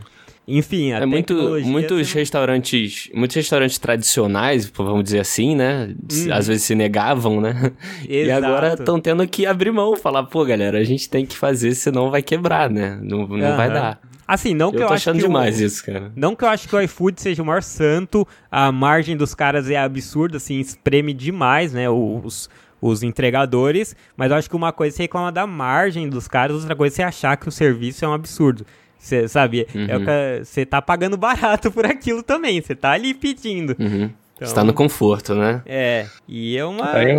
enfim, 0.49 0.93
a 0.93 0.99
é 0.99 1.07
muito, 1.07 1.35
muitos 1.65 2.13
restaurantes, 2.13 3.11
muitos 3.13 3.35
restaurantes 3.35 3.79
tradicionais, 3.79 4.71
vamos 4.71 5.03
dizer 5.03 5.19
assim, 5.19 5.57
né? 5.57 5.89
Hum. 5.89 6.33
Às 6.33 6.47
vezes 6.47 6.63
se 6.63 6.75
negavam, 6.75 7.41
né? 7.41 7.73
Exato. 8.07 8.07
E 8.09 8.31
agora 8.31 8.75
estão 8.75 9.01
tendo 9.01 9.27
que 9.27 9.45
abrir 9.45 9.73
mão, 9.73 9.97
falar, 9.97 10.23
pô, 10.25 10.45
galera, 10.45 10.79
a 10.79 10.85
gente 10.85 11.11
tem 11.11 11.27
que 11.27 11.37
fazer, 11.37 11.75
senão 11.75 12.11
vai 12.11 12.23
quebrar, 12.23 12.71
né? 12.71 12.99
Não, 13.03 13.27
não 13.27 13.51
uhum. 13.51 13.57
vai 13.57 13.73
dar. 13.73 14.01
Assim, 14.27 14.55
não 14.55 14.71
que 14.71 14.79
eu, 14.79 14.83
eu 14.83 14.89
acho 14.89 15.13
que 15.13 15.19
demais 15.19 15.61
o, 15.61 15.65
isso, 15.65 15.85
cara. 15.85 16.13
Não 16.15 16.35
que 16.35 16.45
eu 16.45 16.49
acho 16.49 16.69
que 16.69 16.75
o 16.75 16.81
iFood 16.81 17.21
seja 17.21 17.43
o 17.43 17.47
maior 17.47 17.63
santo, 17.63 18.27
a 18.51 18.71
margem 18.71 19.17
dos 19.17 19.35
caras 19.35 19.69
é 19.69 19.77
absurda, 19.77 20.37
assim, 20.37 20.61
espreme 20.61 21.13
demais, 21.13 21.73
né? 21.73 21.89
Os, 21.89 22.49
os 22.81 23.03
entregadores, 23.03 23.97
mas 24.17 24.31
eu 24.31 24.37
acho 24.37 24.51
que 24.51 24.57
uma 24.57 24.73
coisa 24.73 24.95
é 24.95 24.97
você 24.97 25.03
reclama 25.05 25.33
da 25.33 25.47
margem 25.47 26.09
dos 26.09 26.29
caras, 26.29 26.57
outra 26.57 26.77
coisa 26.77 26.95
é 26.95 26.97
você 26.97 27.03
achar 27.03 27.37
que 27.37 27.49
o 27.49 27.53
serviço 27.53 28.05
é 28.05 28.09
um 28.09 28.13
absurdo. 28.13 28.67
Você 28.99 29.29
sabe? 29.29 29.67
É 29.75 29.97
uhum. 29.97 30.09
É 30.09 30.45
você 30.45 30.67
tá 30.67 30.81
pagando 30.83 31.17
barato 31.17 31.71
por 31.73 31.87
aquilo 31.87 32.23
também. 32.23 32.61
Você 32.61 32.75
tá 32.75 32.93
ali 32.93 33.15
pedindo. 33.15 33.77
Uhum. 33.79 34.11
Então, 34.37 34.55
tá 34.55 34.65
no 34.65 34.75
conforto, 34.75 35.35
né? 35.35 35.63
É. 35.65 36.07
E 36.29 36.57
é 36.57 36.65
uma. 36.65 36.93
Aí, 36.93 37.19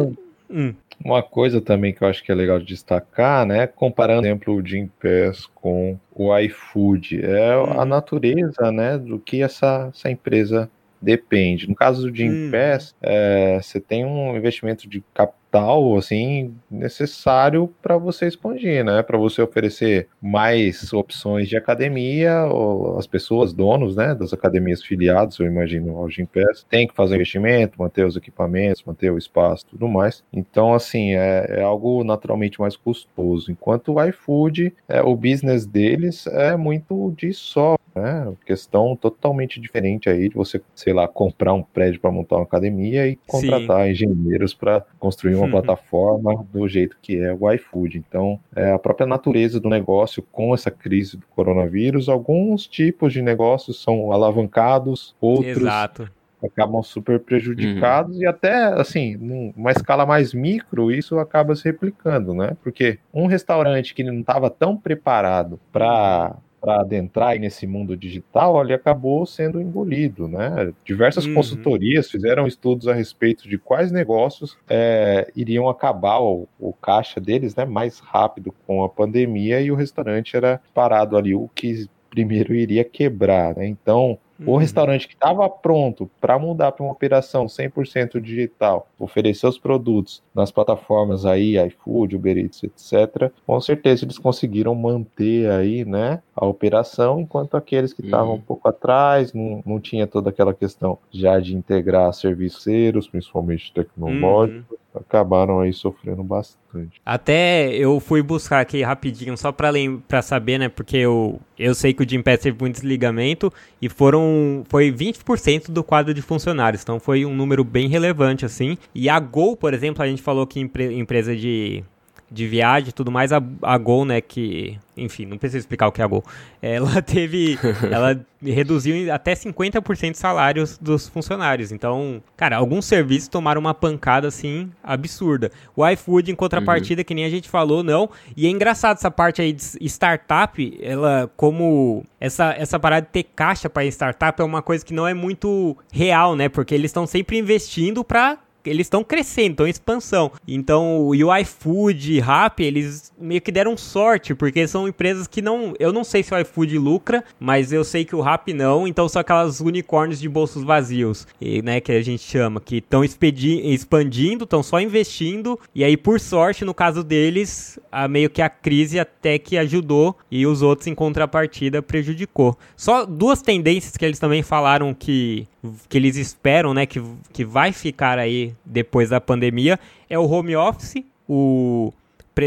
hum. 0.50 0.74
Uma 1.04 1.22
coisa 1.22 1.62
também 1.62 1.94
que 1.94 2.02
eu 2.02 2.08
acho 2.08 2.24
que 2.24 2.32
é 2.32 2.36
legal 2.36 2.58
de 2.60 2.66
destacar, 2.66 3.46
né? 3.46 3.68
Comparando, 3.68 4.22
por 4.22 4.28
exemplo, 4.28 4.56
o 4.56 4.66
Jim 4.66 4.90
Pass 5.00 5.46
com 5.54 5.98
o 6.14 6.36
iFood, 6.40 7.24
é 7.24 7.54
a 7.54 7.62
uhum. 7.62 7.86
natureza, 7.86 8.72
né? 8.72 8.98
Do 8.98 9.20
que 9.20 9.44
essa, 9.44 9.92
essa 9.94 10.10
empresa 10.10 10.70
depende. 11.02 11.70
No 11.70 11.76
caso 11.76 12.02
do 12.02 12.16
Jim 12.16 12.30
hum. 12.30 12.52
Pass, 12.52 12.96
é, 13.02 13.60
você 13.62 13.80
tem 13.80 14.06
um 14.06 14.36
investimento 14.36 14.90
de 14.90 15.04
capital 15.14 15.38
digital, 15.58 15.98
assim, 15.98 16.54
necessário 16.70 17.74
para 17.82 17.98
você 17.98 18.28
expandir, 18.28 18.84
né? 18.84 19.02
Para 19.02 19.18
você 19.18 19.42
oferecer 19.42 20.08
mais 20.22 20.94
opções 20.94 21.50
de 21.50 21.58
academia, 21.58 22.46
ou 22.46 22.98
as 22.98 23.08
pessoas, 23.08 23.54
donos, 23.54 23.96
né, 23.96 24.14
das 24.14 24.34
academias 24.34 24.84
filiadas, 24.84 25.40
eu 25.40 25.48
imagino 25.48 25.98
ao 25.98 26.10
Gympass, 26.10 26.66
tem 26.70 26.88
que 26.88 26.96
fazer 26.96 27.16
investimento, 27.16 27.82
manter 27.82 28.06
os 28.06 28.16
equipamentos, 28.16 28.84
manter 28.86 29.12
o 29.12 29.18
espaço, 29.18 29.66
tudo 29.70 29.88
mais. 29.88 30.24
Então, 30.32 30.74
assim, 30.74 31.14
é, 31.14 31.60
é 31.60 31.62
algo 31.62 32.04
naturalmente 32.04 32.60
mais 32.60 32.76
custoso. 32.76 33.52
Enquanto 33.52 33.94
o 33.94 34.04
iFood, 34.04 34.74
é, 34.88 35.02
o 35.02 35.16
business 35.16 35.66
deles 35.66 36.28
é 36.28 36.56
muito 36.56 37.14
de 37.18 37.34
software, 37.34 37.78
né? 37.96 38.34
Questão 38.46 38.96
totalmente 38.96 39.60
diferente 39.60 40.10
aí 40.10 40.30
de 40.30 40.36
você, 40.36 40.62
sei 40.76 40.94
lá, 40.94 41.08
comprar 41.08 41.54
um 41.54 41.64
prédio 41.64 42.00
para 42.00 42.12
montar 42.12 42.38
uma 42.38 42.44
academia 42.44 43.08
e 43.08 43.16
contratar 43.28 43.86
Sim. 43.86 43.92
engenheiros 43.92 44.54
para 44.54 44.86
construir 45.00 45.36
uma 45.36 45.47
uhum. 45.48 45.52
plataforma 45.52 46.46
do 46.52 46.68
jeito 46.68 46.98
que 47.02 47.18
é 47.18 47.34
o 47.34 47.52
iFood. 47.52 47.98
Então, 47.98 48.40
é 48.56 48.72
a 48.72 48.80
própria 48.80 49.08
natureza 49.08 49.60
do 49.60 49.70
negócio 49.70 50.24
com 50.32 50.54
essa 50.54 50.72
crise 50.72 51.18
do 51.18 51.26
coronavírus, 51.28 52.10
alguns 52.10 52.68
tipos 52.68 53.14
de 53.14 53.22
negócios 53.22 53.82
são 53.82 54.12
alavancados, 54.12 55.16
outros 55.20 55.58
Exato 55.58 56.12
acabam 56.46 56.84
super 56.84 57.20
prejudicados 57.20 58.18
uhum. 58.18 58.22
e 58.22 58.28
até 58.28 58.66
assim, 58.80 59.16
numa 59.18 59.72
escala 59.72 60.06
mais 60.06 60.34
micro, 60.34 60.92
isso 60.92 61.18
acaba 61.18 61.56
se 61.56 61.64
replicando, 61.64 62.34
né? 62.34 62.56
Porque 62.64 63.00
um 63.14 63.26
restaurante 63.26 63.94
que 63.94 64.04
não 64.04 64.20
estava 64.20 64.50
tão 64.50 64.78
preparado 64.78 65.60
para 65.72 66.36
para 66.68 66.82
adentrar 66.82 67.40
nesse 67.40 67.66
mundo 67.66 67.96
digital, 67.96 68.62
ele 68.62 68.74
acabou 68.74 69.26
sendo 69.26 69.62
engolido, 69.62 70.28
né? 70.28 70.74
Diversas 70.84 71.26
uhum. 71.26 71.36
consultorias 71.36 72.12
fizeram 72.12 72.46
estudos 72.46 72.90
a 72.90 72.94
respeito 72.94 73.48
de 73.48 73.58
quais 73.58 73.90
negócios 73.90 74.58
é, 74.70 75.32
iriam 75.34 75.70
acabar 75.70 76.20
o, 76.20 76.46
o, 76.60 76.74
caixa 76.74 77.22
deles, 77.22 77.56
né, 77.56 77.64
mais 77.64 78.00
rápido 78.00 78.54
com 78.66 78.84
a 78.84 78.90
pandemia 78.90 79.62
e 79.62 79.72
o 79.72 79.76
restaurante 79.76 80.36
era 80.36 80.60
parado 80.74 81.16
ali 81.16 81.34
o 81.34 81.50
que 81.56 81.88
primeiro 82.10 82.54
iria 82.54 82.84
quebrar, 82.84 83.56
né? 83.56 83.66
Então 83.66 84.20
o 84.46 84.52
uhum. 84.52 84.58
restaurante 84.58 85.08
que 85.08 85.14
estava 85.14 85.50
pronto 85.50 86.10
para 86.20 86.38
mudar 86.38 86.72
para 86.72 86.84
uma 86.84 86.92
operação 86.92 87.46
100% 87.46 88.20
digital, 88.20 88.88
oferecer 89.00 89.48
os 89.48 89.58
produtos 89.58 90.22
nas 90.34 90.52
plataformas 90.52 91.26
aí, 91.26 91.58
iFood, 91.68 92.16
Uber 92.16 92.38
Eats, 92.38 92.64
etc., 92.64 93.32
com 93.46 93.60
certeza 93.60 94.06
eles 94.06 94.18
conseguiram 94.18 94.76
manter 94.76 95.50
aí, 95.50 95.86
né, 95.86 96.22
a 96.36 96.46
operação, 96.46 97.20
enquanto 97.20 97.58
aqueles 97.58 97.94
que 97.94 98.04
estavam 98.04 98.34
uhum. 98.34 98.36
um 98.36 98.42
pouco 98.42 98.68
atrás, 98.68 99.34
não, 99.34 99.64
não 99.66 99.80
tinha 99.80 100.06
toda 100.06 100.30
aquela 100.30 100.54
questão 100.54 100.98
já 101.12 101.40
de 101.40 101.56
integrar 101.56 102.14
serviços, 102.14 103.08
principalmente 103.08 103.74
tecnológicos, 103.74 104.72
uhum 104.72 104.87
acabaram 104.98 105.60
aí 105.60 105.74
sofrendo 105.74 106.24
bastante. 106.24 107.02
Até 107.06 107.70
eu 107.74 108.00
fui 108.00 108.22
buscar 108.22 108.60
aqui 108.60 108.82
rapidinho, 108.82 109.38
só 109.38 109.52
para 109.52 109.70
para 110.08 110.22
saber, 110.22 110.58
né, 110.58 110.70
porque 110.70 110.98
eu, 110.98 111.40
eu 111.58 111.74
sei 111.74 111.94
que 111.94 112.04
o 112.04 112.10
Jim 112.10 112.22
Pass 112.22 112.40
teve 112.40 112.58
muito 112.60 112.76
desligamento 112.76 113.52
e 113.82 113.90
foram 113.90 114.64
foi 114.68 114.92
20% 114.92 115.72
do 115.72 115.84
quadro 115.84 116.14
de 116.14 116.22
funcionários, 116.22 116.82
então 116.82 117.00
foi 117.00 117.26
um 117.26 117.36
número 117.36 117.64
bem 117.64 117.88
relevante 117.88 118.46
assim. 118.46 118.78
E 118.94 119.10
a 119.10 119.20
Gol, 119.20 119.56
por 119.56 119.74
exemplo, 119.74 120.04
a 120.04 120.08
gente 120.08 120.22
falou 120.22 120.46
que 120.46 120.60
empre, 120.60 120.94
empresa 120.98 121.36
de 121.36 121.84
de 122.30 122.48
viagem 122.48 122.90
e 122.90 122.92
tudo 122.92 123.12
mais, 123.12 123.32
a, 123.32 123.42
a 123.62 123.78
Gol, 123.78 124.04
né, 124.04 124.20
que, 124.20 124.78
enfim, 124.98 125.26
não 125.26 125.38
preciso 125.38 125.60
explicar 125.60 125.88
o 125.88 125.92
que 125.92 126.02
é 126.02 126.04
a 126.04 126.08
Gol, 126.08 126.24
ela 126.62 127.00
teve, 127.02 127.58
ela 127.90 128.20
reduziu 128.42 129.14
até 129.14 129.34
50% 129.34 130.12
de 130.12 130.18
salários 130.18 130.78
dos 130.78 131.08
funcionários, 131.08 131.72
então, 131.72 132.22
cara, 132.36 132.58
alguns 132.58 132.86
serviços 132.86 133.30
tomaram 133.30 133.62
uma 133.62 133.74
pancada, 133.74 134.28
assim, 134.28 134.70
absurda. 134.84 135.52
O 135.76 135.88
iFood, 135.88 136.32
em 136.32 136.36
contrapartida, 136.36 137.02
uhum. 137.02 137.06
que 137.06 137.16
nem 137.16 137.26
a 137.26 137.30
gente 137.30 137.50
falou, 137.50 137.82
não, 137.82 138.10
e 138.36 138.46
é 138.46 138.50
engraçado 138.50 138.98
essa 138.98 139.10
parte 139.10 139.42
aí 139.42 139.54
de 139.54 139.64
startup, 139.86 140.78
ela, 140.82 141.32
como, 141.38 142.06
essa, 142.20 142.54
essa 142.58 142.78
parada 142.78 143.06
de 143.06 143.12
ter 143.12 143.24
caixa 143.24 143.70
para 143.70 143.86
startup 143.86 144.42
é 144.42 144.44
uma 144.44 144.62
coisa 144.62 144.86
que 144.86 144.94
não 144.94 145.08
é 145.08 145.14
muito 145.14 145.78
real, 145.92 146.36
né, 146.36 146.50
porque 146.50 146.76
eles 146.76 146.90
estão 146.90 147.08
sempre 147.08 147.38
investindo 147.38 148.04
para 148.04 148.38
eles 148.70 148.88
estão 148.88 149.04
crescendo, 149.04 149.52
estão 149.52 149.68
em 149.68 149.72
expansão. 149.72 150.32
Então, 150.48 151.00
o 151.00 151.38
iFood, 151.38 152.20
Rappi, 152.20 152.64
eles 152.64 153.12
meio 153.20 153.42
que 153.42 153.52
deram 153.52 153.76
sorte, 153.78 154.36
porque 154.36 154.68
são 154.68 154.88
empresas 154.88 155.28
que 155.28 155.42
não, 155.42 155.74
eu 155.80 155.92
não 155.92 156.04
sei 156.04 156.24
se 156.24 156.34
o 156.34 156.40
iFood 156.40 156.78
lucra, 156.78 157.24
mas 157.40 157.72
eu 157.72 157.84
sei 157.84 158.06
que 158.06 158.16
o 158.16 158.22
Rappi 158.22 158.54
não, 158.54 158.88
então 158.88 159.08
são 159.08 159.20
aquelas 159.20 159.60
unicórnios 159.60 160.20
de 160.20 160.30
bolsos 160.30 160.64
vazios, 160.64 161.28
e, 161.40 161.62
né, 161.62 161.80
que 161.80 161.92
a 161.92 162.02
gente 162.02 162.24
chama, 162.24 162.60
que 162.60 162.78
estão 162.78 163.04
expandindo, 163.04 164.44
estão 164.44 164.62
só 164.62 164.80
investindo, 164.80 165.60
e 165.74 165.84
aí 165.84 165.98
por 165.98 166.20
sorte, 166.20 166.66
no 166.66 166.74
caso 166.74 167.04
deles, 167.04 167.80
a, 167.92 168.08
meio 168.08 168.30
que 168.30 168.42
a 168.42 168.50
crise 168.50 169.00
até 169.00 169.38
que 169.40 169.58
ajudou 169.58 170.16
e 170.30 170.46
os 170.46 170.62
outros 170.62 170.88
em 170.88 170.96
contrapartida 170.96 171.82
prejudicou. 171.82 172.58
Só 172.76 173.06
duas 173.06 173.42
tendências 173.42 173.98
que 173.98 174.06
eles 174.06 174.20
também 174.20 174.44
falaram 174.44 174.94
que 174.94 175.48
que 175.90 175.98
eles 175.98 176.16
esperam, 176.16 176.74
né, 176.74 176.86
que, 176.86 177.02
que 177.34 177.44
vai 177.44 177.72
ficar 177.72 178.18
aí 178.20 178.54
depois 178.66 179.10
da 179.10 179.22
pandemia, 179.22 179.80
é 180.10 180.18
o 180.18 180.30
home 180.30 180.56
office. 180.56 181.04
O, 181.28 181.94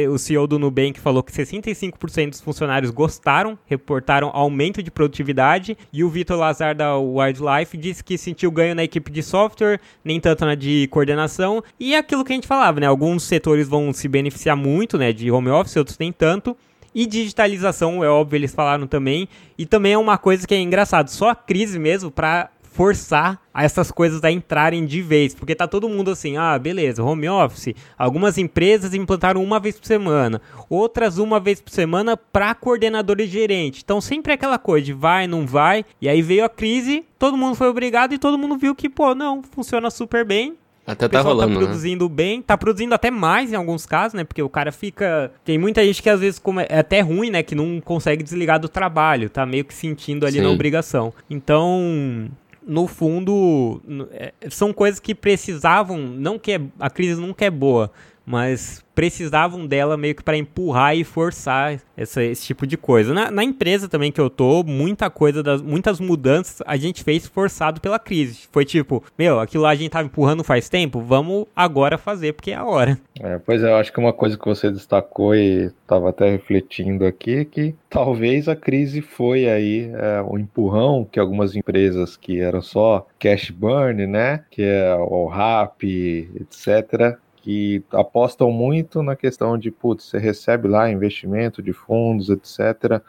o 0.08 0.18
CEO 0.18 0.46
do 0.46 0.58
Nubank 0.58 1.00
falou 1.00 1.22
que 1.22 1.32
65% 1.32 2.30
dos 2.30 2.40
funcionários 2.40 2.90
gostaram, 2.90 3.58
reportaram 3.66 4.30
aumento 4.32 4.82
de 4.82 4.90
produtividade, 4.90 5.76
e 5.92 6.04
o 6.04 6.08
Vitor 6.08 6.38
Lazar 6.38 6.74
da 6.74 6.96
Wildlife 6.96 7.76
disse 7.76 8.02
que 8.02 8.16
sentiu 8.16 8.50
ganho 8.50 8.74
na 8.74 8.84
equipe 8.84 9.10
de 9.10 9.22
software, 9.22 9.80
nem 10.04 10.20
tanto 10.20 10.44
na 10.44 10.54
de 10.54 10.88
coordenação, 10.88 11.62
e 11.78 11.94
é 11.94 11.98
aquilo 11.98 12.24
que 12.24 12.32
a 12.32 12.36
gente 12.36 12.46
falava, 12.46 12.80
né, 12.80 12.86
alguns 12.86 13.24
setores 13.24 13.68
vão 13.68 13.92
se 13.92 14.08
beneficiar 14.08 14.56
muito, 14.56 14.96
né, 14.96 15.12
de 15.12 15.30
home 15.30 15.50
office, 15.50 15.76
outros 15.76 15.98
nem 15.98 16.12
tanto, 16.12 16.56
e 16.94 17.06
digitalização, 17.06 18.02
é 18.02 18.08
óbvio, 18.08 18.36
eles 18.36 18.54
falaram 18.54 18.86
também. 18.86 19.28
E 19.56 19.64
também 19.64 19.92
é 19.92 19.98
uma 19.98 20.18
coisa 20.18 20.46
que 20.46 20.54
é 20.54 20.60
engraçado, 20.60 21.08
só 21.08 21.30
a 21.30 21.34
crise 21.34 21.78
mesmo 21.78 22.10
para 22.10 22.50
forçar 22.72 23.40
essas 23.54 23.90
coisas 23.90 24.22
a 24.24 24.30
entrarem 24.30 24.86
de 24.86 25.02
vez, 25.02 25.34
porque 25.34 25.54
tá 25.54 25.66
todo 25.66 25.88
mundo 25.88 26.10
assim, 26.10 26.36
ah, 26.36 26.58
beleza, 26.58 27.02
home 27.02 27.28
office. 27.28 27.74
Algumas 27.98 28.38
empresas 28.38 28.94
implantaram 28.94 29.42
uma 29.42 29.60
vez 29.60 29.78
por 29.78 29.86
semana, 29.86 30.40
outras 30.68 31.18
uma 31.18 31.40
vez 31.40 31.60
por 31.60 31.70
semana 31.70 32.16
para 32.16 32.54
coordenador 32.54 33.20
e 33.20 33.26
gerente. 33.26 33.82
Então 33.84 34.00
sempre 34.00 34.32
é 34.32 34.34
aquela 34.34 34.58
coisa 34.58 34.86
de 34.86 34.92
vai, 34.92 35.26
não 35.26 35.46
vai. 35.46 35.84
E 36.00 36.08
aí 36.08 36.22
veio 36.22 36.44
a 36.44 36.48
crise, 36.48 37.04
todo 37.18 37.36
mundo 37.36 37.54
foi 37.54 37.68
obrigado 37.68 38.14
e 38.14 38.18
todo 38.18 38.38
mundo 38.38 38.56
viu 38.56 38.74
que, 38.74 38.88
pô, 38.88 39.14
não, 39.14 39.42
funciona 39.42 39.90
super 39.90 40.24
bem. 40.24 40.56
Até 40.86 41.08
tá, 41.08 41.18
tá 41.18 41.20
rolando, 41.20 41.52
tá 41.52 41.58
produzindo 41.58 42.08
né? 42.08 42.14
bem, 42.14 42.42
tá 42.42 42.58
produzindo 42.58 42.94
até 42.94 43.10
mais 43.10 43.52
em 43.52 43.54
alguns 43.54 43.86
casos, 43.86 44.14
né? 44.14 44.24
Porque 44.24 44.42
o 44.42 44.48
cara 44.48 44.72
fica. 44.72 45.30
Tem 45.44 45.56
muita 45.56 45.84
gente 45.84 46.02
que 46.02 46.10
às 46.10 46.18
vezes 46.18 46.42
é 46.68 46.78
até 46.78 47.00
ruim, 47.00 47.30
né? 47.30 47.42
Que 47.42 47.54
não 47.54 47.80
consegue 47.80 48.22
desligar 48.22 48.58
do 48.58 48.68
trabalho, 48.68 49.30
tá 49.30 49.46
meio 49.46 49.64
que 49.64 49.74
sentindo 49.74 50.26
ali 50.26 50.38
Sim. 50.38 50.42
na 50.42 50.50
obrigação. 50.50 51.12
Então, 51.28 52.28
no 52.66 52.86
fundo, 52.86 53.80
é, 54.12 54.32
são 54.50 54.72
coisas 54.72 55.00
que 55.00 55.14
precisavam, 55.14 55.98
não 55.98 56.38
que 56.38 56.52
é, 56.52 56.60
a 56.78 56.90
crise 56.90 57.20
nunca 57.20 57.44
é 57.44 57.50
boa, 57.50 57.90
mas 58.24 58.84
precisavam 58.94 59.66
dela 59.66 59.96
meio 59.96 60.14
que 60.14 60.22
para 60.22 60.36
empurrar 60.36 60.94
e 60.94 61.04
forçar 61.04 61.80
essa, 61.96 62.22
esse 62.22 62.44
tipo 62.44 62.66
de 62.66 62.76
coisa. 62.76 63.14
Na, 63.14 63.30
na, 63.30 63.42
empresa 63.42 63.88
também 63.88 64.12
que 64.12 64.20
eu 64.20 64.28
tô, 64.28 64.62
muita 64.62 65.08
coisa, 65.08 65.42
das, 65.42 65.62
muitas 65.62 65.98
mudanças 65.98 66.62
a 66.66 66.76
gente 66.76 67.02
fez 67.02 67.26
forçado 67.26 67.80
pela 67.80 67.98
crise. 67.98 68.46
Foi 68.52 68.64
tipo, 68.64 69.02
meu, 69.18 69.40
aquilo 69.40 69.62
lá 69.62 69.70
a 69.70 69.74
gente 69.74 69.90
tava 69.90 70.06
empurrando 70.06 70.44
faz 70.44 70.68
tempo, 70.68 71.00
vamos 71.00 71.46
agora 71.56 71.96
fazer 71.96 72.34
porque 72.34 72.50
é 72.50 72.56
a 72.56 72.64
hora. 72.64 72.98
É, 73.18 73.38
pois 73.38 73.62
é, 73.62 73.70
eu 73.70 73.76
acho 73.76 73.92
que 73.92 73.98
uma 73.98 74.12
coisa 74.12 74.36
que 74.36 74.44
você 74.44 74.70
destacou 74.70 75.34
e 75.34 75.70
tava 75.86 76.10
até 76.10 76.30
refletindo 76.30 77.06
aqui 77.06 77.38
é 77.38 77.44
que 77.44 77.74
talvez 77.88 78.48
a 78.48 78.56
crise 78.56 79.00
foi 79.00 79.48
aí 79.48 79.90
é, 79.94 80.22
o 80.22 80.38
empurrão 80.38 81.08
que 81.10 81.18
algumas 81.18 81.56
empresas 81.56 82.16
que 82.16 82.40
eram 82.40 82.60
só 82.60 83.06
cash 83.18 83.50
burn, 83.50 84.06
né, 84.06 84.44
que 84.50 84.62
é 84.62 84.94
o 84.94 85.26
RAP, 85.26 85.84
etc., 85.84 87.18
que 87.42 87.82
apostam 87.92 88.50
muito 88.50 89.02
na 89.02 89.16
questão 89.16 89.56
de, 89.58 89.70
putz, 89.70 90.04
você 90.04 90.18
recebe 90.18 90.68
lá 90.68 90.90
investimento 90.90 91.62
de 91.62 91.72
fundos, 91.72 92.28
etc 92.28 93.02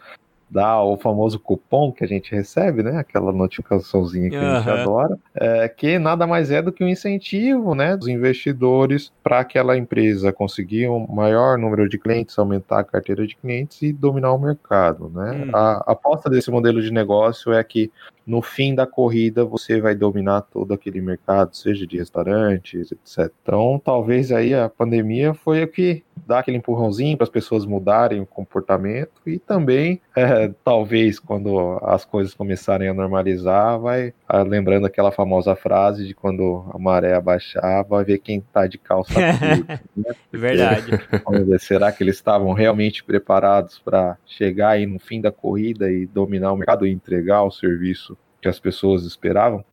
dá 0.51 0.83
o 0.83 0.97
famoso 0.97 1.39
cupom 1.39 1.93
que 1.93 2.03
a 2.03 2.07
gente 2.07 2.35
recebe, 2.35 2.83
né? 2.83 2.97
Aquela 2.97 3.31
notificaçãozinha 3.31 4.29
que 4.29 4.35
uhum. 4.35 4.51
a 4.51 4.57
gente 4.57 4.69
adora, 4.69 5.17
é, 5.33 5.69
que 5.69 5.97
nada 5.97 6.27
mais 6.27 6.51
é 6.51 6.61
do 6.61 6.73
que 6.73 6.83
um 6.83 6.89
incentivo, 6.89 7.73
né, 7.73 7.95
dos 7.95 8.09
investidores 8.09 9.13
para 9.23 9.39
aquela 9.39 9.77
empresa 9.77 10.33
conseguir 10.33 10.89
um 10.89 11.07
maior 11.07 11.57
número 11.57 11.87
de 11.87 11.97
clientes, 11.97 12.37
aumentar 12.37 12.79
a 12.79 12.83
carteira 12.83 13.25
de 13.25 13.35
clientes 13.37 13.81
e 13.81 13.93
dominar 13.93 14.33
o 14.33 14.37
mercado, 14.37 15.09
né? 15.15 15.31
Hum. 15.31 15.55
A, 15.55 15.83
a 15.87 15.91
aposta 15.93 16.29
desse 16.29 16.51
modelo 16.51 16.81
de 16.81 16.91
negócio 16.91 17.53
é 17.53 17.63
que 17.63 17.89
no 18.25 18.41
fim 18.41 18.73
da 18.75 18.85
corrida 18.85 19.43
você 19.43 19.81
vai 19.81 19.95
dominar 19.95 20.41
todo 20.41 20.73
aquele 20.73 21.01
mercado, 21.01 21.55
seja 21.55 21.85
de 21.85 21.97
restaurantes, 21.97 22.91
etc. 22.91 23.31
Então, 23.43 23.81
talvez 23.83 24.31
aí 24.31 24.53
a 24.53 24.69
pandemia 24.69 25.33
foi 25.33 25.63
o 25.63 25.67
que 25.67 26.03
dá 26.25 26.39
aquele 26.39 26.57
empurrãozinho 26.57 27.17
para 27.17 27.23
as 27.23 27.29
pessoas 27.29 27.65
mudarem 27.65 28.21
o 28.21 28.25
comportamento 28.25 29.21
e 29.25 29.39
também, 29.39 30.01
é, 30.15 30.51
talvez, 30.63 31.19
quando 31.19 31.79
as 31.83 32.05
coisas 32.05 32.33
começarem 32.33 32.87
a 32.87 32.93
normalizar, 32.93 33.79
vai 33.79 34.13
lembrando 34.47 34.85
aquela 34.85 35.11
famosa 35.11 35.55
frase 35.55 36.07
de 36.07 36.13
quando 36.13 36.65
a 36.73 36.77
maré 36.77 37.13
abaixar, 37.13 37.85
vai 37.85 38.03
ver 38.03 38.19
quem 38.19 38.39
tá 38.39 38.65
de 38.67 38.77
calça 38.77 39.13
curta. 39.39 39.81
Né? 39.95 40.13
Verdade. 40.31 40.91
Será 41.59 41.91
que 41.91 42.03
eles 42.03 42.15
estavam 42.15 42.53
realmente 42.53 43.03
preparados 43.03 43.79
para 43.79 44.17
chegar 44.25 44.69
aí 44.69 44.85
no 44.85 44.99
fim 44.99 45.19
da 45.19 45.31
corrida 45.31 45.91
e 45.91 46.05
dominar 46.05 46.53
o 46.53 46.57
mercado 46.57 46.87
e 46.87 46.91
entregar 46.91 47.43
o 47.43 47.51
serviço 47.51 48.10
que 48.41 48.49
as 48.49 48.59
pessoas 48.59 49.05
esperavam? 49.05 49.63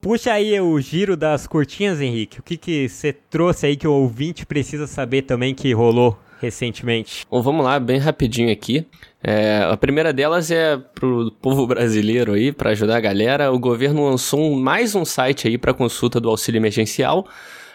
Puxa 0.00 0.32
aí 0.32 0.60
o 0.60 0.80
giro 0.80 1.16
das 1.16 1.46
curtinhas, 1.46 2.00
Henrique. 2.00 2.38
O 2.38 2.42
que 2.42 2.56
que 2.56 2.88
você 2.88 3.12
trouxe 3.12 3.66
aí 3.66 3.76
que 3.76 3.86
o 3.86 3.92
ouvinte 3.92 4.46
precisa 4.46 4.86
saber 4.86 5.22
também 5.22 5.54
que 5.54 5.72
rolou 5.72 6.16
recentemente? 6.40 7.26
Bom, 7.28 7.42
vamos 7.42 7.64
lá, 7.64 7.80
bem 7.80 7.98
rapidinho 7.98 8.52
aqui. 8.52 8.86
É, 9.22 9.66
a 9.68 9.76
primeira 9.76 10.12
delas 10.12 10.50
é 10.50 10.76
pro 10.76 11.32
povo 11.42 11.66
brasileiro 11.66 12.32
aí, 12.32 12.52
para 12.52 12.70
ajudar 12.70 12.96
a 12.96 13.00
galera. 13.00 13.52
O 13.52 13.58
governo 13.58 14.08
lançou 14.08 14.40
um, 14.40 14.56
mais 14.56 14.94
um 14.94 15.04
site 15.04 15.48
aí 15.48 15.58
para 15.58 15.74
consulta 15.74 16.20
do 16.20 16.28
auxílio 16.28 16.58
emergencial. 16.58 17.26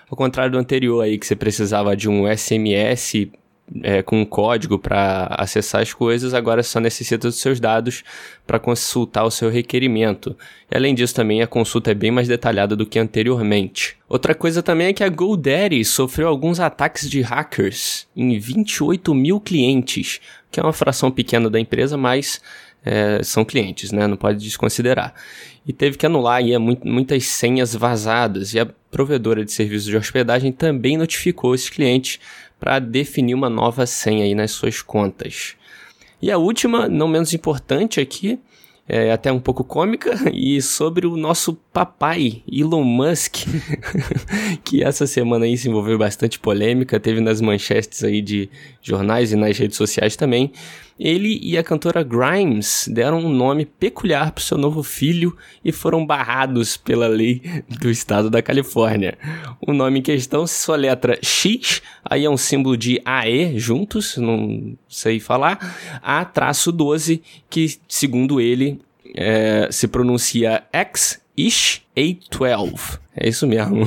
Ao 0.10 0.16
contrário 0.16 0.54
do 0.54 0.58
anterior 0.58 1.02
aí, 1.02 1.18
que 1.18 1.26
você 1.26 1.36
precisava 1.36 1.96
de 1.96 2.08
um 2.10 2.26
SMS 2.26 3.28
é, 3.82 4.02
com 4.02 4.22
um 4.22 4.26
código 4.26 4.78
para 4.78 5.28
acessar 5.38 5.82
as 5.82 5.94
coisas, 5.94 6.34
agora 6.34 6.62
só 6.62 6.80
necessita 6.80 7.28
dos 7.28 7.40
seus 7.40 7.60
dados 7.60 8.04
para 8.46 8.60
consultar 8.60 9.24
o 9.24 9.32
seu 9.32 9.50
requerimento. 9.50 10.36
E 10.70 10.76
além 10.76 10.94
disso, 10.94 11.16
também 11.16 11.42
a 11.42 11.48
consulta 11.48 11.92
é 11.92 11.94
bem 11.94 12.12
mais 12.12 12.28
detalhada 12.28 12.76
do 12.76 12.86
que 12.86 13.00
anteriormente. 13.00 13.98
Outra 14.08 14.36
coisa 14.36 14.62
também 14.62 14.88
é 14.88 14.94
que 14.94 15.04
a 15.04 15.10
GoDaddy 15.10 15.84
sofreu 15.84 16.28
alguns 16.28 16.60
ataques 16.60 17.10
de 17.10 17.22
hackers 17.22 18.08
em 18.16 18.38
28 18.38 19.14
mil 19.16 19.40
clientes, 19.40 20.20
que 20.52 20.60
é 20.60 20.64
uma 20.64 20.74
fração 20.74 21.10
pequena 21.10 21.50
da 21.50 21.60
empresa, 21.60 21.98
mas 21.98 22.42
é, 22.86 23.24
são 23.24 23.46
clientes, 23.46 23.92
né? 23.92 24.06
Não 24.08 24.18
pode 24.18 24.44
desconsiderar. 24.44 25.14
E 25.66 25.72
teve 25.72 25.98
que 25.98 26.06
anular 26.06 26.38
aí 26.38 26.58
muitas 26.58 27.26
senhas 27.26 27.74
vazadas, 27.74 28.54
e 28.54 28.60
a 28.60 28.68
provedora 28.92 29.46
de 29.46 29.52
serviços 29.52 29.88
de 29.88 29.96
hospedagem 29.96 30.52
também 30.52 30.98
notificou 30.98 31.56
esses 31.56 31.70
clientes 31.70 32.20
para 32.64 32.80
definir 32.80 33.34
uma 33.34 33.50
nova 33.50 33.86
senha 33.86 34.24
aí 34.24 34.34
nas 34.34 34.52
suas 34.52 34.82
contas. 34.82 35.56
E 36.22 36.32
a 36.32 36.38
última, 36.38 36.88
não 36.88 37.10
menos 37.10 37.34
importante 37.34 38.00
aqui, 38.00 38.40
é 38.88 39.12
até 39.12 39.34
um 39.34 39.40
pouco 39.40 39.66
cômica, 39.66 40.14
e 40.34 40.62
sobre 40.62 41.06
o 41.06 41.18
nosso 41.18 41.56
papai, 41.74 42.42
Elon 42.50 42.86
Musk, 42.86 43.48
que 44.64 44.82
essa 44.82 45.06
semana 45.06 45.44
aí 45.44 45.58
se 45.58 45.68
envolveu 45.68 45.98
bastante 45.98 46.40
polêmica, 46.40 47.02
teve 47.02 47.20
nas 47.20 47.42
manchetes 47.42 48.02
aí 48.02 48.22
de 48.22 48.50
jornais 48.82 49.34
e 49.34 49.36
nas 49.36 49.58
redes 49.58 49.76
sociais 49.76 50.16
também, 50.16 50.50
ele 51.04 51.38
e 51.44 51.58
a 51.58 51.64
cantora 51.64 52.02
Grimes 52.02 52.88
deram 52.90 53.20
um 53.20 53.30
nome 53.30 53.66
peculiar 53.66 54.32
para 54.32 54.42
seu 54.42 54.58
novo 54.58 54.82
filho 54.82 55.36
e 55.64 55.70
foram 55.70 56.06
barrados 56.06 56.78
pela 56.78 57.08
lei 57.08 57.42
do 57.68 57.90
estado 57.90 58.30
da 58.30 58.42
Califórnia. 58.42 59.18
O 59.60 59.74
nome 59.74 60.00
em 60.00 60.02
questão 60.02 60.48
se 60.48 60.72
letra 60.72 61.20
X, 61.22 61.82
aí 62.06 62.24
é 62.24 62.30
um 62.30 62.38
símbolo 62.38 62.78
de 62.78 63.02
AE 63.04 63.60
juntos, 63.60 64.16
não 64.16 64.78
sei 64.88 65.20
falar, 65.20 65.60
A-12, 66.02 67.20
que 67.50 67.78
segundo 67.86 68.40
ele 68.40 68.80
é, 69.14 69.68
se 69.70 69.90
pronuncia 69.90 70.64
X 70.72 71.22
Ish 71.36 71.82
A12. 71.98 73.03
É 73.16 73.30
isso 73.30 73.46
mesmo. 73.46 73.86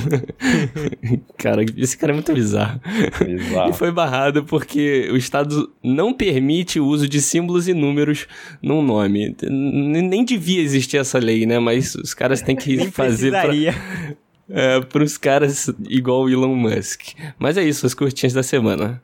cara, 1.37 1.65
esse 1.77 1.99
cara 1.99 2.13
é 2.13 2.15
muito 2.15 2.33
bizarro. 2.33 2.81
bizarro. 3.19 3.71
E 3.71 3.73
foi 3.73 3.91
barrado 3.91 4.45
porque 4.45 5.09
o 5.11 5.17
Estado 5.17 5.73
não 5.83 6.15
permite 6.15 6.79
o 6.79 6.87
uso 6.87 7.09
de 7.09 7.21
símbolos 7.21 7.67
e 7.67 7.75
números 7.75 8.27
num 8.63 8.81
nome. 8.83 9.35
Nem 9.51 10.25
devia 10.25 10.63
existir 10.63 10.99
essa 10.99 11.19
lei, 11.19 11.45
né? 11.45 11.59
Mas 11.59 11.97
os 11.97 12.15
caras 12.15 12.41
têm 12.41 12.55
que 12.55 12.91
fazer 12.93 13.31
pra, 13.31 13.53
é, 14.49 14.81
pros 14.83 15.19
caras 15.19 15.73
igual 15.89 16.23
o 16.23 16.31
Elon 16.31 16.55
Musk. 16.55 17.09
Mas 17.37 17.57
é 17.57 17.65
isso, 17.65 17.85
as 17.85 17.95
curtinhas 17.95 18.33
da 18.33 18.45
semana. 18.45 19.03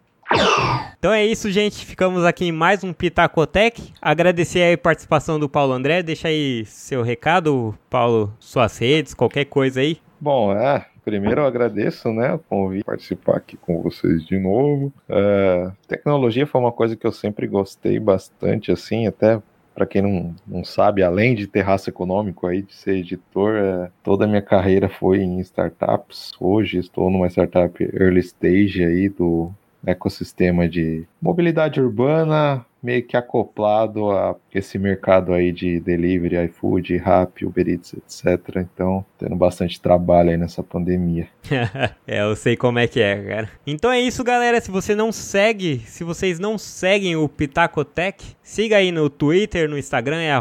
Então 0.98 1.12
é 1.12 1.26
isso, 1.26 1.50
gente. 1.50 1.84
Ficamos 1.84 2.24
aqui 2.24 2.44
em 2.44 2.52
mais 2.52 2.84
um 2.84 2.92
Pitacotec. 2.92 3.92
Agradecer 4.00 4.72
a 4.72 4.78
participação 4.78 5.38
do 5.38 5.48
Paulo 5.48 5.72
André. 5.72 6.00
Deixa 6.00 6.28
aí 6.28 6.64
seu 6.64 7.02
recado, 7.02 7.76
Paulo, 7.90 8.32
suas 8.38 8.78
redes, 8.78 9.12
qualquer 9.14 9.46
coisa 9.46 9.80
aí. 9.80 9.98
Bom, 10.22 10.56
é, 10.56 10.86
primeiro 11.04 11.40
eu 11.40 11.46
agradeço, 11.46 12.12
né, 12.12 12.34
o 12.34 12.38
convite 12.38 12.84
participar 12.84 13.38
aqui 13.38 13.56
com 13.56 13.82
vocês 13.82 14.24
de 14.24 14.38
novo. 14.38 14.92
É, 15.08 15.72
tecnologia 15.88 16.46
foi 16.46 16.60
uma 16.60 16.70
coisa 16.70 16.94
que 16.94 17.04
eu 17.04 17.10
sempre 17.10 17.44
gostei 17.48 17.98
bastante, 17.98 18.70
assim, 18.70 19.08
até 19.08 19.42
para 19.74 19.84
quem 19.84 20.00
não, 20.00 20.32
não 20.46 20.62
sabe, 20.62 21.02
além 21.02 21.34
de 21.34 21.48
ter 21.48 21.62
raça 21.62 21.90
econômico 21.90 22.46
aí, 22.46 22.62
de 22.62 22.72
ser 22.72 22.98
editor, 22.98 23.56
é, 23.56 23.90
toda 24.00 24.24
a 24.24 24.28
minha 24.28 24.40
carreira 24.40 24.88
foi 24.88 25.18
em 25.18 25.40
startups. 25.40 26.30
Hoje 26.38 26.78
estou 26.78 27.10
numa 27.10 27.26
startup 27.26 27.82
early 27.92 28.20
stage 28.20 28.84
aí 28.84 29.08
do 29.08 29.50
ecossistema 29.84 30.68
de 30.68 31.04
mobilidade 31.20 31.80
urbana, 31.80 32.64
meio 32.82 33.02
que 33.02 33.16
acoplado 33.16 34.10
a 34.10 34.34
esse 34.52 34.78
mercado 34.78 35.32
aí 35.32 35.52
de 35.52 35.78
delivery, 35.78 36.46
iFood, 36.46 36.96
Rappi, 36.96 37.46
Uber 37.46 37.68
Eats, 37.68 37.94
etc. 37.94 38.56
Então, 38.56 39.04
tendo 39.18 39.36
bastante 39.36 39.80
trabalho 39.80 40.30
aí 40.30 40.36
nessa 40.36 40.62
pandemia. 40.62 41.28
é, 42.06 42.22
eu 42.22 42.34
sei 42.34 42.56
como 42.56 42.78
é 42.78 42.88
que 42.88 43.00
é, 43.00 43.22
cara. 43.22 43.50
Então 43.66 43.92
é 43.92 44.00
isso, 44.00 44.24
galera. 44.24 44.60
Se 44.60 44.70
você 44.70 44.94
não 44.94 45.12
segue, 45.12 45.78
se 45.86 46.02
vocês 46.02 46.38
não 46.38 46.58
seguem 46.58 47.14
o 47.14 47.28
Pitacotec, 47.28 48.24
siga 48.42 48.78
aí 48.78 48.90
no 48.90 49.08
Twitter, 49.08 49.68
no 49.68 49.78
Instagram, 49.78 50.20
é 50.20 50.32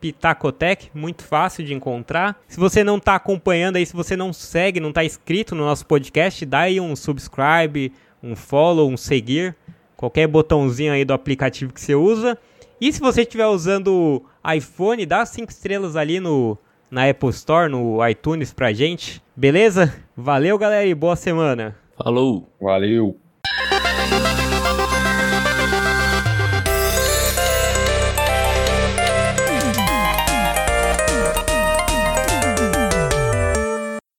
Pitacotec, 0.00 0.90
muito 0.94 1.24
fácil 1.24 1.64
de 1.64 1.72
encontrar. 1.72 2.38
Se 2.46 2.60
você 2.60 2.84
não 2.84 3.00
tá 3.00 3.14
acompanhando 3.14 3.76
aí, 3.76 3.86
se 3.86 3.94
você 3.94 4.14
não 4.16 4.32
segue, 4.32 4.78
não 4.78 4.92
tá 4.92 5.04
inscrito 5.04 5.54
no 5.54 5.64
nosso 5.64 5.86
podcast, 5.86 6.44
dá 6.44 6.60
aí 6.60 6.80
um 6.80 6.94
subscribe, 6.94 7.92
um 8.22 8.36
follow, 8.36 8.90
um 8.90 8.96
seguir, 8.96 9.56
qualquer 9.98 10.28
botãozinho 10.28 10.92
aí 10.92 11.04
do 11.04 11.12
aplicativo 11.12 11.72
que 11.74 11.80
você 11.80 11.94
usa. 11.94 12.38
E 12.80 12.90
se 12.92 13.00
você 13.00 13.22
estiver 13.22 13.46
usando 13.46 14.22
iPhone, 14.56 15.04
dá 15.04 15.26
5 15.26 15.50
estrelas 15.50 15.96
ali 15.96 16.20
no 16.20 16.56
na 16.90 17.10
Apple 17.10 17.28
Store, 17.30 17.70
no 17.70 18.06
iTunes 18.08 18.52
pra 18.52 18.72
gente. 18.72 19.20
Beleza? 19.36 19.94
Valeu, 20.16 20.56
galera, 20.56 20.86
e 20.86 20.94
boa 20.94 21.16
semana. 21.16 21.76
Falou. 21.96 22.48
Valeu. 22.60 23.18